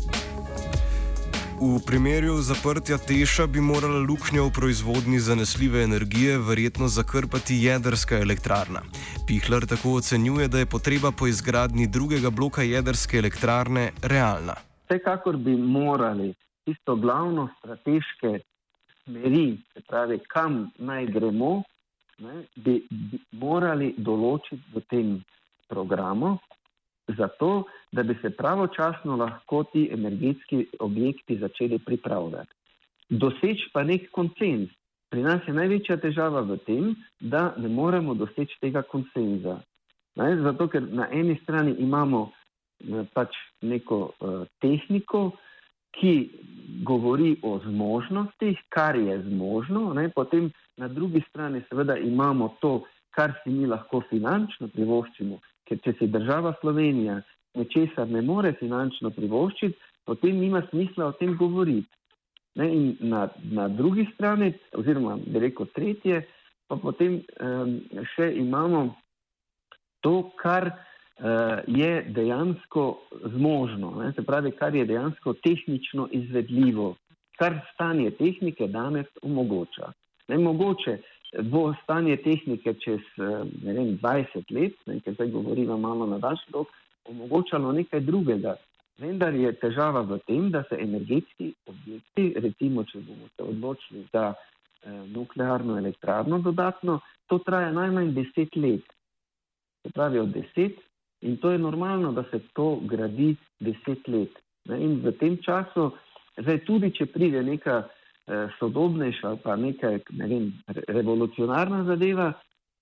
V 1.55 1.79
primeru 1.87 2.35
zaprtja 2.43 2.97
Teša 2.99 3.47
bi 3.47 3.61
morala 3.63 3.99
luknja 4.03 4.41
v 4.43 4.51
proizvodni 4.51 5.19
zanesljive 5.19 5.83
energije 5.83 6.37
verjetno 6.37 6.87
zakrpati 6.87 7.55
jedrska 7.63 8.19
elektrarna. 8.19 8.81
Pihler 9.27 9.63
tako 9.67 9.93
ocenjuje, 9.99 10.47
da 10.47 10.59
je 10.59 10.65
potreba 10.65 11.11
po 11.11 11.27
izgradnji 11.27 11.87
drugega 11.87 12.29
bloka 12.29 12.61
jedrske 12.61 13.17
elektrarne 13.17 13.91
realna. 14.03 14.55
Vsekakor 14.83 15.37
bi 15.37 15.55
morali 15.55 16.33
tisto 16.65 16.95
glavno 16.95 17.47
strateške 17.59 18.39
smeri, 19.03 19.57
se 19.73 19.81
pravi, 19.87 20.19
kam 20.27 20.71
naj 20.77 21.05
gremo, 21.05 21.63
ne, 22.19 22.43
bi, 22.55 22.81
bi 22.89 23.19
morali 23.31 23.93
določiti 23.97 24.63
v 24.75 24.83
tem 24.91 25.15
programu, 25.71 26.37
zato, 27.07 27.63
da 27.91 28.03
bi 28.03 28.15
se 28.21 28.29
pravočasno 28.29 29.15
lahko 29.15 29.63
ti 29.63 29.89
energetski 29.91 30.65
objekti 30.79 31.37
začeli 31.37 31.79
pripravljati. 31.79 32.51
Doseči 33.09 33.69
pa 33.73 33.83
nek 33.83 34.09
konsens. 34.11 34.69
Pri 35.09 35.21
nas 35.21 35.47
je 35.47 35.53
največja 35.53 35.97
težava 36.01 36.41
v 36.41 36.57
tem, 36.65 36.95
da 37.19 37.53
ne 37.57 37.69
moremo 37.69 38.15
doseči 38.17 38.57
tega 38.61 38.81
konsenza. 38.81 39.59
Ne? 40.15 40.31
Zato, 40.41 40.67
ker 40.67 40.83
na 40.89 41.07
eni 41.11 41.37
strani 41.43 41.75
imamo 41.79 42.31
ne, 42.89 43.05
pač 43.13 43.37
neko 43.61 43.99
uh, 44.09 44.41
tehniko, 44.61 45.29
ki 45.95 46.15
govori 46.83 47.35
o 47.43 47.59
zmožnostih, 47.63 48.59
kar 48.69 48.97
je 48.99 49.21
zmožno, 49.29 49.93
ne? 49.93 50.09
potem 50.09 50.49
na 50.77 50.87
drugi 50.91 51.21
strani 51.29 51.61
seveda 51.69 51.95
imamo 51.97 52.49
to, 52.59 52.81
kar 53.15 53.37
si 53.43 53.53
mi 53.53 53.67
lahko 53.67 54.01
finančno 54.09 54.67
privoščimo, 54.73 55.39
ker 55.67 55.81
če 55.83 55.95
si 55.99 56.07
država 56.11 56.53
Slovenija 56.61 57.21
nečesar 57.55 58.09
ne 58.11 58.21
more 58.21 58.53
finančno 58.59 59.11
privoščiti, 59.15 59.77
potem 60.05 60.39
nima 60.39 60.61
smisla 60.69 61.09
o 61.09 61.15
tem 61.19 61.35
govoriti. 61.37 61.89
Ne, 62.55 62.67
na, 62.99 63.27
na 63.51 63.67
drugi 63.67 64.05
strani, 64.13 64.53
oziroma 64.77 65.17
bi 65.25 65.39
rekel 65.43 65.67
tretje, 65.75 66.21
pa 66.67 66.77
potem 66.79 67.17
um, 67.19 67.73
še 68.15 68.29
imamo 68.39 68.85
to, 70.05 70.21
kar 70.39 70.71
je 71.67 72.03
dejansko 72.11 72.99
zmožno, 73.25 73.93
ne, 74.03 74.11
se 74.13 74.23
pravi, 74.23 74.51
kar 74.51 74.75
je 74.75 74.85
dejansko 74.85 75.33
tehnično 75.33 76.09
izvedljivo, 76.11 76.95
kar 77.39 77.59
stanje 77.73 78.11
tehnike 78.11 78.67
danes 78.67 79.07
omogoča. 79.21 79.91
Ne, 80.27 80.37
mogoče 80.37 80.97
bo 81.43 81.73
stanje 81.83 82.17
tehnike 82.17 82.73
čez 82.79 83.01
ne 83.17 83.73
vem, 83.73 83.97
20 84.01 84.51
let, 84.55 84.75
ne, 84.85 84.99
ker 84.99 85.13
zdaj 85.13 85.31
govorimo 85.31 85.77
malo 85.77 86.07
na 86.07 86.19
daljši 86.19 86.51
rok, 86.53 86.67
omogočalo 87.05 87.71
nekaj 87.71 87.99
drugega. 87.99 88.55
Vendar 88.97 89.35
je 89.35 89.51
težava 89.59 90.05
v 90.07 90.19
tem, 90.27 90.47
da 90.51 90.63
se 90.69 90.77
energetski 90.79 91.51
objekti, 91.67 92.29
recimo, 92.39 92.85
če 92.87 93.01
bomo 93.03 93.27
se 93.35 93.43
odločili 93.43 94.05
za 94.13 94.29
eh, 94.31 95.01
nuklearno 95.11 95.77
elektrarno 95.77 96.39
dodatno, 96.39 96.99
to 97.27 97.39
traja 97.43 97.73
najmanj 97.75 98.13
10 98.15 98.55
let. 98.63 98.95
Se 99.83 99.91
pravi 99.91 100.19
od 100.19 100.31
10 100.31 100.79
in 101.21 101.37
to 101.37 101.51
je 101.51 101.57
normalno, 101.57 102.11
da 102.11 102.23
se 102.31 102.39
to 102.53 102.79
gradi 102.83 103.35
10 103.59 104.07
let. 104.07 104.39
Ne? 104.65 104.79
In 104.83 105.01
v 105.03 105.11
tem 105.19 105.37
času, 105.43 105.91
zdaj 106.39 106.63
tudi 106.65 106.93
če 106.95 107.05
pride 107.11 107.43
neka 107.43 107.81
eh, 107.83 108.04
sodobnejša 108.59 109.35
pa 109.43 109.55
neka 109.55 109.89
ne 110.09 110.27
vem, 110.27 110.51
revolucionarna 110.87 111.83
zadeva, 111.83 112.33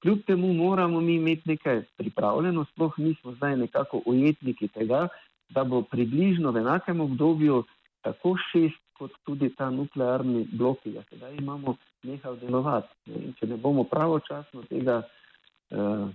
kljub 0.02 0.20
temu 0.28 0.54
moramo 0.54 1.02
mi 1.02 1.16
imeti 1.16 1.50
nekaj 1.50 1.82
pripravljeno, 1.98 2.66
sploh 2.72 2.94
mi 2.98 3.16
smo 3.22 3.32
zdaj 3.32 3.58
nekako 3.58 4.02
ujetniki 4.06 4.68
tega, 4.68 5.08
da 5.50 5.64
bo 5.64 5.82
približno 5.82 6.52
v 6.52 6.58
enakem 6.58 7.02
obdobju 7.02 7.64
tako 8.02 8.36
šest, 8.52 8.80
kot 8.98 9.12
tudi 9.26 9.50
ta 9.56 9.70
nuklearni 9.70 10.48
blok, 10.52 10.84
ki 10.84 10.92
ga 10.92 11.04
sedaj 11.10 11.36
imamo, 11.36 11.76
nehal 12.04 12.36
delovati. 12.40 12.94
In 13.08 13.34
če 13.40 13.48
ne 13.48 13.58
bomo 13.58 13.84
pravočasno 13.84 14.64
tega 14.70 15.02
uh, 15.02 16.10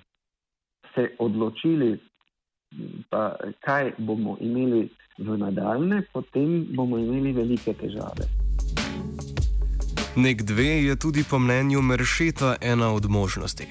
se 0.94 1.08
odločili, 1.18 1.98
pa 3.10 3.36
kaj 3.60 3.92
bomo 3.98 4.36
imeli 4.40 4.88
v 5.18 5.38
nadaljne, 5.40 6.02
potem 6.12 6.60
bomo 6.76 6.98
imeli 6.98 7.32
velike 7.32 7.74
težave. 7.74 8.47
Nek 10.18 10.42
dve 10.42 10.82
je 10.82 10.96
tudi 10.98 11.22
po 11.30 11.38
mnenju 11.38 11.78
Meršeta 11.82 12.56
ena 12.60 12.90
od 12.90 13.06
možnosti. 13.06 13.66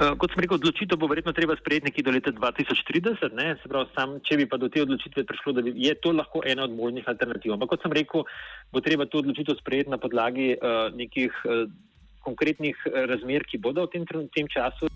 Uh, 0.00 0.16
kot 0.16 0.32
sem 0.32 0.40
rekel, 0.40 0.56
odločitev 0.56 0.96
bo 0.96 1.04
verjetno 1.04 1.34
treba 1.36 1.52
sprejeti 1.60 1.90
nekje 1.90 2.04
do 2.06 2.14
leta 2.16 2.32
2030. 2.32 3.36
Ne? 3.36 3.52
Se 3.60 3.68
pravi, 3.68 3.92
sam, 3.92 4.14
če 4.24 4.38
bi 4.40 4.46
pa 4.48 4.56
do 4.56 4.72
te 4.72 4.80
odločitve 4.80 5.26
prišlo, 5.28 5.52
da 5.52 5.60
bi, 5.60 5.74
je 5.76 5.92
to 6.00 6.14
lahko 6.16 6.40
ena 6.48 6.64
od 6.64 6.72
možnih 6.72 7.04
alternativ. 7.12 7.52
Ampak 7.52 7.74
kot 7.76 7.84
sem 7.84 7.92
rekel, 7.92 8.24
bo 8.72 8.80
treba 8.80 9.04
to 9.04 9.20
odločitev 9.20 9.60
sprejeti 9.60 9.92
na 9.92 10.00
podlagi 10.00 10.54
uh, 10.56 10.88
nekih 10.96 11.28
uh, 11.44 11.68
konkretnih 12.24 12.88
razmer, 13.12 13.44
ki 13.44 13.60
bodo 13.60 13.84
v 13.84 13.92
tem, 13.92 14.08
tem 14.32 14.48
času. 14.48 14.88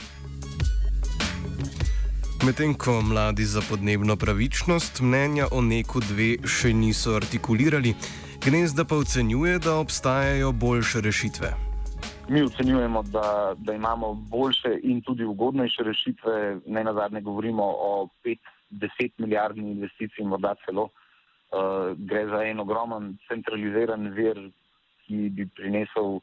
Medtem 2.41 2.73
ko 2.73 3.03
mladi 3.05 3.45
za 3.45 3.61
podnebno 3.69 4.17
pravičnost 4.17 5.05
mnenja 5.05 5.53
o 5.53 5.61
neku 5.61 6.01
dve 6.01 6.37
še 6.47 6.73
niso 6.73 7.19
artikulirali, 7.21 7.93
gnezda 8.47 8.85
pa 8.85 8.97
ocenjuje, 8.97 9.59
da 9.59 9.79
obstajajo 9.79 10.53
boljše 10.53 11.01
rešitve. 11.01 11.49
Mi 12.29 12.43
ocenjujemo, 12.43 13.03
da, 13.03 13.55
da 13.59 13.73
imamo 13.73 14.15
boljše 14.15 14.79
in 14.83 15.01
tudi 15.03 15.25
ugodnejše 15.25 15.83
rešitve. 15.83 16.61
Ne 16.67 16.85
na 16.85 16.93
zadnje 16.93 17.21
govorimo 17.21 17.63
o 17.65 18.09
5-10 18.71 19.11
milijardni 19.19 19.71
investiciji, 19.71 20.27
morda 20.27 20.55
celo. 20.65 20.83
Uh, 20.85 21.99
gre 21.99 22.27
za 22.27 22.43
en 22.43 22.61
ogromen 22.61 23.17
centraliziran 23.29 24.09
vir, 24.09 24.39
ki 25.07 25.29
bi 25.31 25.47
prinesel 25.47 26.21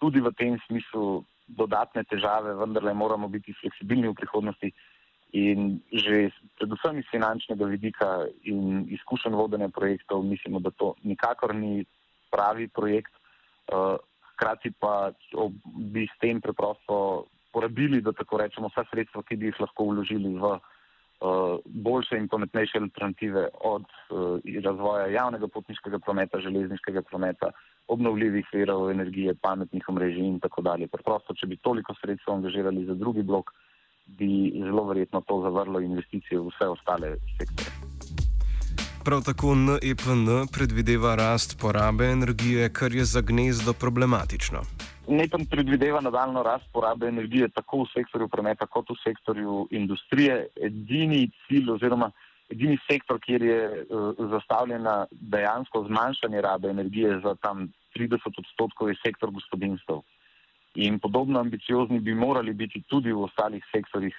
tudi 0.00 0.20
v 0.20 0.32
tem 0.38 0.56
smislu 0.66 1.24
dodatne 1.46 2.04
težave, 2.04 2.54
vendar 2.54 2.84
le 2.84 2.94
moramo 2.94 3.28
biti 3.28 3.52
fleksibilni 3.60 4.08
v 4.08 4.14
prihodnosti. 4.14 4.72
In 5.32 5.80
že 5.92 6.30
predvsem 6.58 6.98
iz 6.98 7.06
finančnega 7.10 7.64
vidika 7.70 8.26
in 8.42 8.86
izkušenj 8.90 9.34
vodenja 9.38 9.68
projektov 9.68 10.24
mislimo, 10.26 10.58
da 10.58 10.70
to 10.70 10.94
nikakor 11.02 11.54
ni 11.54 11.84
pravi 12.30 12.68
projekt. 12.68 13.12
Uh, 13.70 13.94
hkrati 14.34 14.72
pa 14.72 15.12
bi 15.92 16.06
s 16.08 16.18
tem 16.18 16.40
preprosto 16.40 17.26
porabili, 17.52 18.00
da 18.00 18.12
tako 18.12 18.38
rečemo, 18.40 18.70
vsa 18.72 18.84
sredstva, 18.90 19.22
ki 19.22 19.36
bi 19.36 19.50
jih 19.50 19.60
lahko 19.60 19.84
vložili 19.90 20.34
v 20.38 20.50
uh, 20.50 21.58
boljše 21.64 22.18
in 22.18 22.28
pametnejše 22.28 22.78
alternative 22.78 23.48
od 23.60 23.84
uh, 23.84 24.38
razvoja 24.64 25.10
javnega 25.12 25.48
potniškega 25.48 25.98
prometa, 25.98 26.40
železniškega 26.40 27.02
prometa, 27.02 27.50
obnovljivih 27.88 28.46
verov 28.52 28.90
energije, 28.90 29.34
pametnih 29.34 29.88
omrežij 29.88 30.26
in 30.26 30.38
tako 30.40 30.62
dalje. 30.62 30.88
Preprosto, 30.88 31.34
če 31.34 31.46
bi 31.50 31.58
toliko 31.58 31.94
sredstev 32.00 32.34
angažirali 32.34 32.86
za 32.86 32.94
drugi 32.94 33.22
blok, 33.22 33.50
bi 34.18 34.52
zelo 34.64 34.84
verjetno 34.84 35.20
to 35.20 35.40
zavrlo 35.42 35.80
investicije 35.80 36.40
v 36.40 36.48
vse 36.48 36.68
ostale 36.68 37.16
sektore. 37.38 37.70
Prav 39.04 39.22
tako 39.24 39.54
NEPN 39.54 40.28
predvideva 40.52 41.14
rast 41.14 41.60
porabe 41.60 42.04
energije, 42.04 42.72
kar 42.72 42.92
je 42.92 43.04
za 43.04 43.20
gnezdo 43.20 43.72
problematično. 43.72 44.60
NEPN 45.08 45.44
predvideva 45.50 46.00
nadaljno 46.00 46.42
rast 46.42 46.64
porabe 46.72 47.08
energije 47.08 47.48
tako 47.48 47.82
v 47.82 47.86
sektorju 47.94 48.28
prometa 48.28 48.66
kot 48.66 48.90
v 48.90 48.98
sektorju 49.04 49.68
industrije. 49.70 50.46
Edini 50.56 51.30
cilj 51.46 51.70
oziroma 51.70 52.10
edini 52.50 52.78
sektor, 52.90 53.20
kjer 53.20 53.42
je 53.42 53.60
uh, 53.66 54.30
zastavljena 54.30 55.06
dejansko 55.10 55.84
zmanjšanje 55.86 56.40
rabe 56.40 56.68
energije 56.68 57.20
za 57.24 57.34
tam 57.34 57.68
30 57.96 58.18
odstotkov, 58.38 58.88
je 58.88 58.96
sektor 59.04 59.30
gospodinstv. 59.30 60.02
In 60.74 60.98
podobno 60.98 61.40
ambiciozni 61.40 61.98
bi 62.00 62.14
morali 62.14 62.52
biti 62.54 62.82
tudi 62.88 63.12
v 63.12 63.24
ostalih 63.26 63.64
sektorjih 63.72 64.14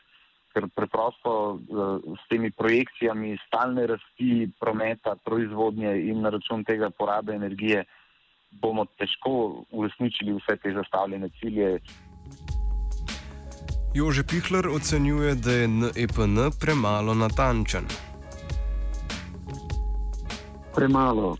ker 0.53 0.67
preprosto 0.75 1.31
uh, 1.55 2.17
s 2.19 2.27
temi 2.29 2.51
projekcijami 2.51 3.37
stalne 3.47 3.87
rasti 3.87 4.49
prometa, 4.59 5.15
proizvodnje 5.25 5.95
in 6.11 6.21
na 6.21 6.29
račun 6.29 6.63
tega 6.63 6.89
porabe 6.89 7.33
energije 7.35 7.85
bomo 8.51 8.85
težko 8.99 9.63
uresničili 9.71 10.35
vse 10.35 10.57
te 10.63 10.73
zastavljene 10.75 11.29
cilje. 11.39 11.79
Jože 13.93 14.23
Pihler 14.23 14.67
ocenjuje, 14.67 15.35
da 15.35 15.51
je 15.51 15.67
NEPN 15.67 16.37
premalo 16.59 17.13
natančen. 17.13 17.87
Premalo 20.75 21.29
uh, 21.29 21.37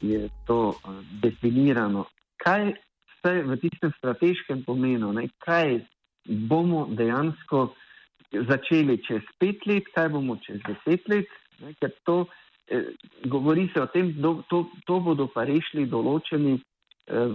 je 0.00 0.28
to 0.44 0.60
uh, 0.68 0.76
definirano. 1.22 2.04
Kaj 2.36 2.72
vse 3.22 3.42
v 3.46 3.56
tistem 3.62 3.92
strateškem 3.98 4.64
pomenu, 4.66 5.12
ne? 5.12 5.28
kaj 5.38 5.80
bomo 6.26 6.86
dejansko 6.90 7.72
začeli 8.32 8.98
čez 9.06 9.22
pet 9.38 9.66
let, 9.66 9.88
kaj 9.94 10.08
bomo 10.08 10.36
čez 10.42 10.60
deset 10.66 11.08
let, 11.08 11.26
ne, 11.60 11.74
ker 11.80 11.92
to 12.04 12.26
eh, 12.68 12.92
govori 13.26 13.68
se 13.74 13.82
o 13.82 13.86
tem, 13.86 14.12
da 14.18 14.34
to, 14.50 14.66
to 14.86 15.00
bodo 15.00 15.28
pa 15.34 15.44
rešili 15.44 15.86
določeni, 15.86 16.58
eh, 17.08 17.34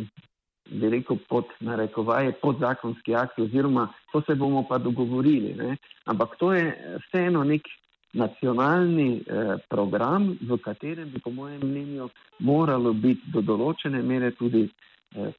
bi 0.67 0.89
rekel, 0.91 1.19
pod 1.29 1.51
narekovaje, 1.63 2.33
podzakonski 2.41 3.15
akti, 3.15 3.45
oziroma 3.47 3.87
to 4.11 4.21
se 4.27 4.35
bomo 4.35 4.65
pa 4.67 4.77
dogovorili. 4.77 5.53
Ne. 5.55 5.77
Ampak 6.05 6.35
to 6.39 6.51
je 6.53 6.97
vseeno 7.05 7.43
nek 7.47 7.69
nacionalni 8.17 9.21
eh, 9.21 9.55
program, 9.69 10.33
v 10.41 10.57
katerem 10.63 11.11
bi, 11.13 11.21
po 11.23 11.31
mojem 11.31 11.61
mnenju, 11.63 12.09
moralo 12.39 12.93
biti 12.93 13.31
do 13.31 13.43
določene 13.45 14.01
mere 14.03 14.33
tudi 14.35 14.65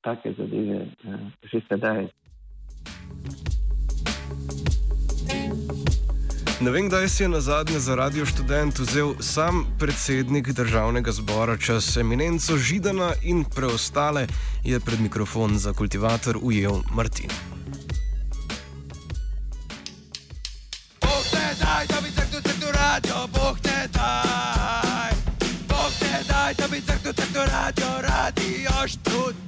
take 0.04 0.34
zadeve 0.38 0.86
eh, 1.04 1.30
že 1.42 1.60
sedaj. 1.68 2.08
Ne 6.60 6.70
vem, 6.74 6.88
kdaj 6.90 7.06
si 7.08 7.22
je 7.22 7.28
na 7.28 7.40
zadnje 7.40 7.78
za 7.78 7.94
radio 7.94 8.26
študent 8.26 8.78
vzel 8.78 9.14
sam 9.22 9.62
predsednik 9.78 10.50
državnega 10.50 11.12
zbora 11.14 11.54
čas 11.56 11.96
eminenco 11.96 12.56
Židana 12.58 13.14
in 13.22 13.44
preostale 13.46 14.26
je 14.64 14.80
pred 14.80 15.00
mikrofon 15.00 15.54
za 15.58 15.72
kultivator 15.72 16.38
ujel 16.42 16.82
Martin. 16.90 17.30
Radio, 27.48 27.86
radio, 28.02 28.70
študent. 28.86 29.47